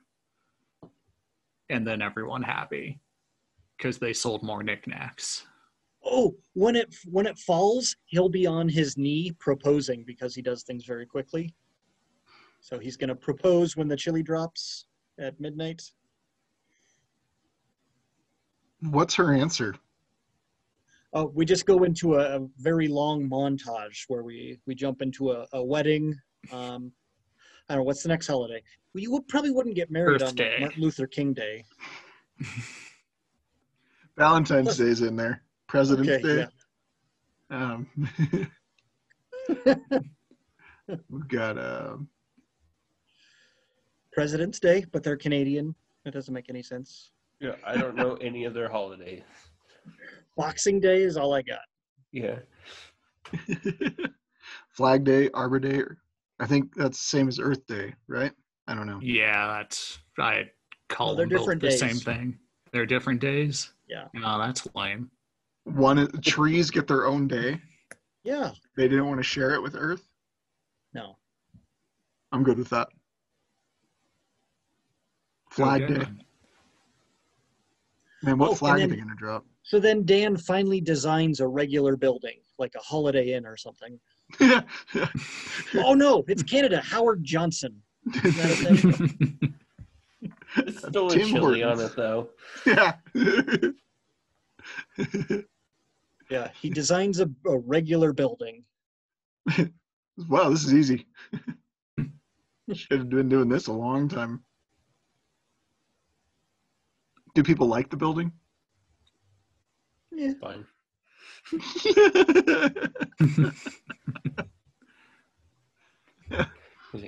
And 1.69 1.85
then 1.85 2.01
everyone 2.01 2.43
happy 2.43 2.99
because 3.77 3.97
they 3.97 4.13
sold 4.13 4.43
more 4.43 4.63
knickknacks. 4.63 5.45
Oh, 6.05 6.35
when 6.53 6.75
it 6.75 6.95
when 7.05 7.25
it 7.25 7.37
falls, 7.37 7.95
he'll 8.05 8.29
be 8.29 8.45
on 8.47 8.67
his 8.67 8.97
knee 8.97 9.31
proposing 9.39 10.03
because 10.05 10.33
he 10.33 10.41
does 10.41 10.63
things 10.63 10.85
very 10.85 11.05
quickly. 11.05 11.53
So 12.59 12.79
he's 12.79 12.97
going 12.97 13.09
to 13.09 13.15
propose 13.15 13.75
when 13.75 13.87
the 13.87 13.95
chili 13.95 14.23
drops 14.23 14.85
at 15.19 15.39
midnight. 15.39 15.81
what's 18.81 19.15
her 19.15 19.33
answer? 19.33 19.75
Oh, 21.13 21.25
we 21.35 21.45
just 21.45 21.65
go 21.65 21.83
into 21.83 22.15
a, 22.15 22.41
a 22.41 22.47
very 22.57 22.87
long 22.87 23.29
montage 23.29 24.05
where 24.07 24.23
we 24.23 24.59
we 24.65 24.75
jump 24.75 25.01
into 25.01 25.31
a, 25.31 25.45
a 25.53 25.63
wedding. 25.63 26.15
Um, 26.51 26.91
I 27.71 27.75
don't 27.75 27.83
know 27.83 27.85
what's 27.85 28.03
the 28.03 28.09
next 28.09 28.27
holiday. 28.27 28.61
Well, 28.93 29.01
you 29.01 29.11
would, 29.11 29.29
probably 29.29 29.49
wouldn't 29.51 29.75
get 29.75 29.89
married 29.89 30.21
Earth 30.21 30.27
on 30.27 30.35
Day. 30.35 30.57
Martin 30.59 30.81
Luther 30.81 31.07
King 31.07 31.31
Day. 31.31 31.63
Valentine's 34.17 34.75
Day's 34.75 34.99
in 34.99 35.15
there. 35.15 35.41
President's 35.69 36.11
Okay, 36.11 36.21
Day. 36.21 36.47
yeah. 37.49 37.73
Um, 37.73 37.87
we've 41.09 41.27
got 41.29 41.57
um, 41.57 42.09
President's 44.11 44.59
Day, 44.59 44.83
but 44.91 45.01
they're 45.01 45.15
Canadian. 45.15 45.73
That 46.03 46.13
doesn't 46.13 46.33
make 46.33 46.49
any 46.49 46.61
sense. 46.61 47.11
Yeah, 47.39 47.55
I 47.65 47.77
don't 47.77 47.95
know 47.95 48.15
any 48.15 48.43
of 48.43 48.53
their 48.53 48.69
holidays. 48.69 49.23
Boxing 50.35 50.81
Day 50.81 51.03
is 51.03 51.15
all 51.15 51.33
I 51.33 51.41
got. 51.41 51.61
Yeah. 52.11 52.39
Flag 54.71 55.05
Day, 55.05 55.29
Arbor 55.33 55.59
Day. 55.59 55.83
I 56.41 56.47
think 56.47 56.73
that's 56.75 56.97
the 56.97 57.03
same 57.03 57.27
as 57.27 57.39
Earth 57.39 57.65
Day, 57.67 57.93
right? 58.07 58.31
I 58.67 58.73
don't 58.73 58.87
know. 58.87 58.99
Yeah, 59.01 59.47
that's 59.47 59.99
I 60.19 60.45
call 60.89 61.11
Oh, 61.11 61.15
they're 61.15 61.25
them 61.27 61.29
both 61.37 61.39
different 61.41 61.61
the 61.61 61.71
same 61.71 61.95
thing. 61.97 62.37
They're 62.73 62.85
different 62.87 63.21
days. 63.21 63.71
Yeah. 63.87 64.07
No, 64.15 64.39
that's 64.39 64.67
lame. 64.75 65.11
One 65.65 66.09
trees 66.21 66.71
get 66.71 66.87
their 66.87 67.05
own 67.05 67.27
day. 67.27 67.61
Yeah. 68.23 68.51
They 68.75 68.87
didn't 68.87 69.07
want 69.07 69.19
to 69.19 69.23
share 69.23 69.51
it 69.53 69.61
with 69.61 69.75
Earth. 69.77 70.07
No. 70.93 71.17
I'm 72.31 72.43
good 72.43 72.57
with 72.57 72.69
that. 72.69 72.87
Flag 75.51 75.83
Okay. 75.83 75.93
Day. 75.93 76.07
Man, 78.23 78.37
what 78.37 78.47
Oh, 78.47 78.49
and 78.51 78.59
flag 78.59 78.73
are 78.75 78.79
then- 78.79 78.89
they 78.89 78.95
gonna 78.95 79.15
drop? 79.15 79.45
So 79.63 79.79
then 79.79 80.05
Dan 80.05 80.37
finally 80.37 80.81
designs 80.81 81.39
a 81.39 81.47
regular 81.47 81.95
building, 81.95 82.39
like 82.61 82.75
a 82.75 82.79
Holiday 82.79 83.33
Inn 83.33 83.45
or 83.45 83.57
something. 83.57 83.99
yeah. 84.39 84.61
Oh 85.75 85.93
no, 85.93 86.23
it's 86.27 86.43
Canada. 86.43 86.81
Howard 86.81 87.23
Johnson. 87.23 87.81
Is 88.23 88.35
that 88.37 88.51
a 88.51 88.77
thing? 88.77 89.55
It's 90.57 90.79
still 90.79 91.07
a 91.07 91.13
Tim 91.13 91.27
chili 91.27 91.63
on 91.63 91.79
it 91.79 91.95
though. 91.95 92.29
yeah. 92.65 92.93
Yeah, 96.31 96.47
he 96.61 96.69
designs 96.69 97.19
a, 97.19 97.29
a 97.45 97.57
regular 97.57 98.13
building. 98.13 98.63
wow, 100.29 100.49
this 100.49 100.63
is 100.63 100.73
easy. 100.73 101.07
Should 102.73 102.99
have 102.99 103.09
been 103.09 103.27
doing 103.27 103.49
this 103.49 103.67
a 103.67 103.73
long 103.73 104.07
time. 104.07 104.41
Do 107.35 107.43
people 107.43 107.67
like 107.67 107.89
the 107.89 107.97
building? 107.97 108.31
Yeah. 110.09 110.31
Fine. 110.39 110.65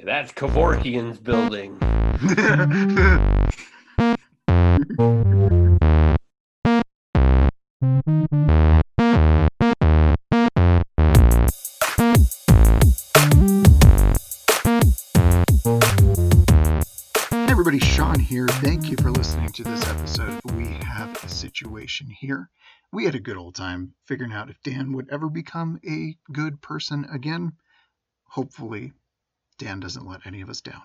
That's 0.04 0.34
Kevorkian's 0.34 1.18
building. 1.18 1.78
Hey 17.30 17.48
everybody, 17.50 17.80
Sean 17.80 18.20
here. 18.20 18.48
Thank 18.50 18.90
you 18.90 18.98
for 18.98 19.10
listening 19.12 19.50
to 19.54 19.64
this 19.64 19.88
episode. 19.88 20.43
Situation 21.34 22.10
here. 22.10 22.50
We 22.92 23.06
had 23.06 23.16
a 23.16 23.20
good 23.20 23.38
old 23.38 23.56
time 23.56 23.96
figuring 24.06 24.32
out 24.32 24.50
if 24.50 24.62
Dan 24.62 24.94
would 24.94 25.10
ever 25.10 25.30
become 25.30 25.80
a 25.88 26.16
good 26.32 26.62
person 26.62 27.06
again. 27.06 27.54
Hopefully, 28.26 28.94
Dan 29.58 29.80
doesn't 29.80 30.06
let 30.06 30.26
any 30.26 30.42
of 30.42 30.50
us 30.50 30.62
down. 30.62 30.84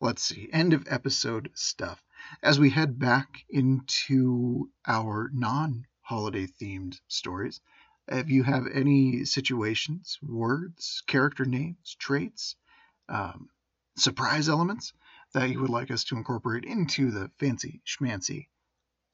Let's 0.00 0.22
see, 0.22 0.48
end 0.52 0.72
of 0.72 0.86
episode 0.88 1.50
stuff. 1.54 2.02
As 2.42 2.58
we 2.58 2.70
head 2.70 2.98
back 2.98 3.44
into 3.48 4.70
our 4.86 5.30
non 5.32 5.86
holiday 6.00 6.46
themed 6.46 7.00
stories, 7.08 7.60
if 8.08 8.28
you 8.28 8.42
have 8.42 8.66
any 8.66 9.24
situations, 9.24 10.18
words, 10.22 11.02
character 11.06 11.44
names, 11.44 11.96
traits, 11.98 12.56
um, 13.08 13.48
surprise 13.96 14.48
elements 14.48 14.92
that 15.32 15.50
you 15.50 15.60
would 15.60 15.70
like 15.70 15.90
us 15.90 16.04
to 16.04 16.16
incorporate 16.16 16.64
into 16.64 17.10
the 17.10 17.30
fancy 17.38 17.80
schmancy 17.86 18.48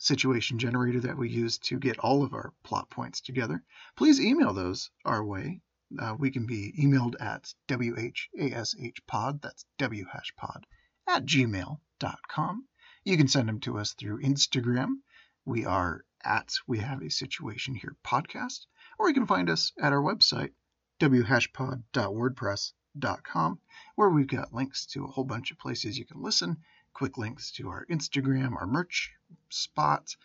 situation 0.03 0.59
generator 0.59 0.99
that 0.99 1.19
we 1.19 1.29
use 1.29 1.59
to 1.59 1.79
get 1.79 1.99
all 1.99 2.23
of 2.23 2.33
our 2.33 2.55
plot 2.63 2.89
points 2.89 3.21
together, 3.21 3.63
please 3.97 4.19
email 4.19 4.55
those 4.55 4.91
our 5.05 5.23
way. 5.23 5.61
Uh, 5.99 6.17
we 6.19 6.31
can 6.31 6.47
be 6.47 6.73
emailed 6.81 7.21
at 7.21 7.53
whashpod, 7.69 9.43
that's 9.43 9.67
whashpod, 9.79 10.63
at 11.07 11.27
gmail.com. 11.27 12.67
You 13.05 13.17
can 13.19 13.29
send 13.29 13.49
them 13.49 13.61
to 13.61 13.79
us 13.79 13.93
through 13.93 14.23
Instagram. 14.23 15.01
We 15.45 15.67
are 15.67 16.07
at 16.25 16.55
We 16.67 16.79
Have 16.79 17.03
a 17.03 17.11
Situation 17.11 17.75
Here 17.75 17.95
podcast, 18.03 18.65
or 18.99 19.09
you 19.09 19.15
can 19.15 19.27
find 19.27 19.51
us 19.51 19.73
at 19.79 19.93
our 19.93 20.03
website, 20.03 20.53
whashpod.wordpress.com 20.99 23.61
where 23.95 24.09
we've 24.09 24.27
got 24.27 24.53
links 24.53 24.87
to 24.87 25.05
a 25.05 25.09
whole 25.09 25.25
bunch 25.25 25.51
of 25.51 25.59
places 25.59 25.99
you 25.99 26.07
can 26.07 26.23
listen, 26.23 26.57
quick 26.95 27.19
links 27.19 27.53
to 27.53 27.69
our 27.69 27.85
Instagram, 27.87 28.57
our 28.57 28.67
merch 28.67 29.13
spots, 29.49 30.17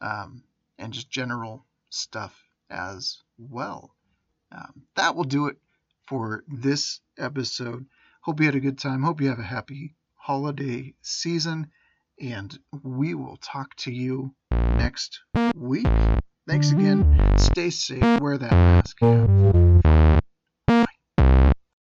um, 0.00 0.42
and 0.78 0.92
just 0.92 1.10
general 1.10 1.64
stuff 1.90 2.44
as 2.70 3.18
well. 3.38 3.94
Um, 4.52 4.82
that 4.96 5.16
will 5.16 5.24
do 5.24 5.46
it 5.46 5.56
for 6.06 6.44
this 6.48 7.00
episode. 7.18 7.86
Hope 8.20 8.40
you 8.40 8.46
had 8.46 8.54
a 8.54 8.60
good 8.60 8.78
time. 8.78 9.02
Hope 9.02 9.20
you 9.20 9.28
have 9.28 9.38
a 9.38 9.42
happy 9.42 9.94
holiday 10.14 10.94
season. 11.02 11.70
And 12.20 12.56
we 12.82 13.14
will 13.14 13.36
talk 13.38 13.74
to 13.76 13.92
you 13.92 14.34
next 14.52 15.20
week. 15.56 15.86
Thanks 16.46 16.70
again. 16.70 17.34
Stay 17.38 17.70
safe. 17.70 18.20
Wear 18.20 18.38
that 18.38 18.52
mask. 18.52 18.98
Have 19.00 19.26
fun. 19.26 20.20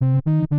Bye. 0.01 0.57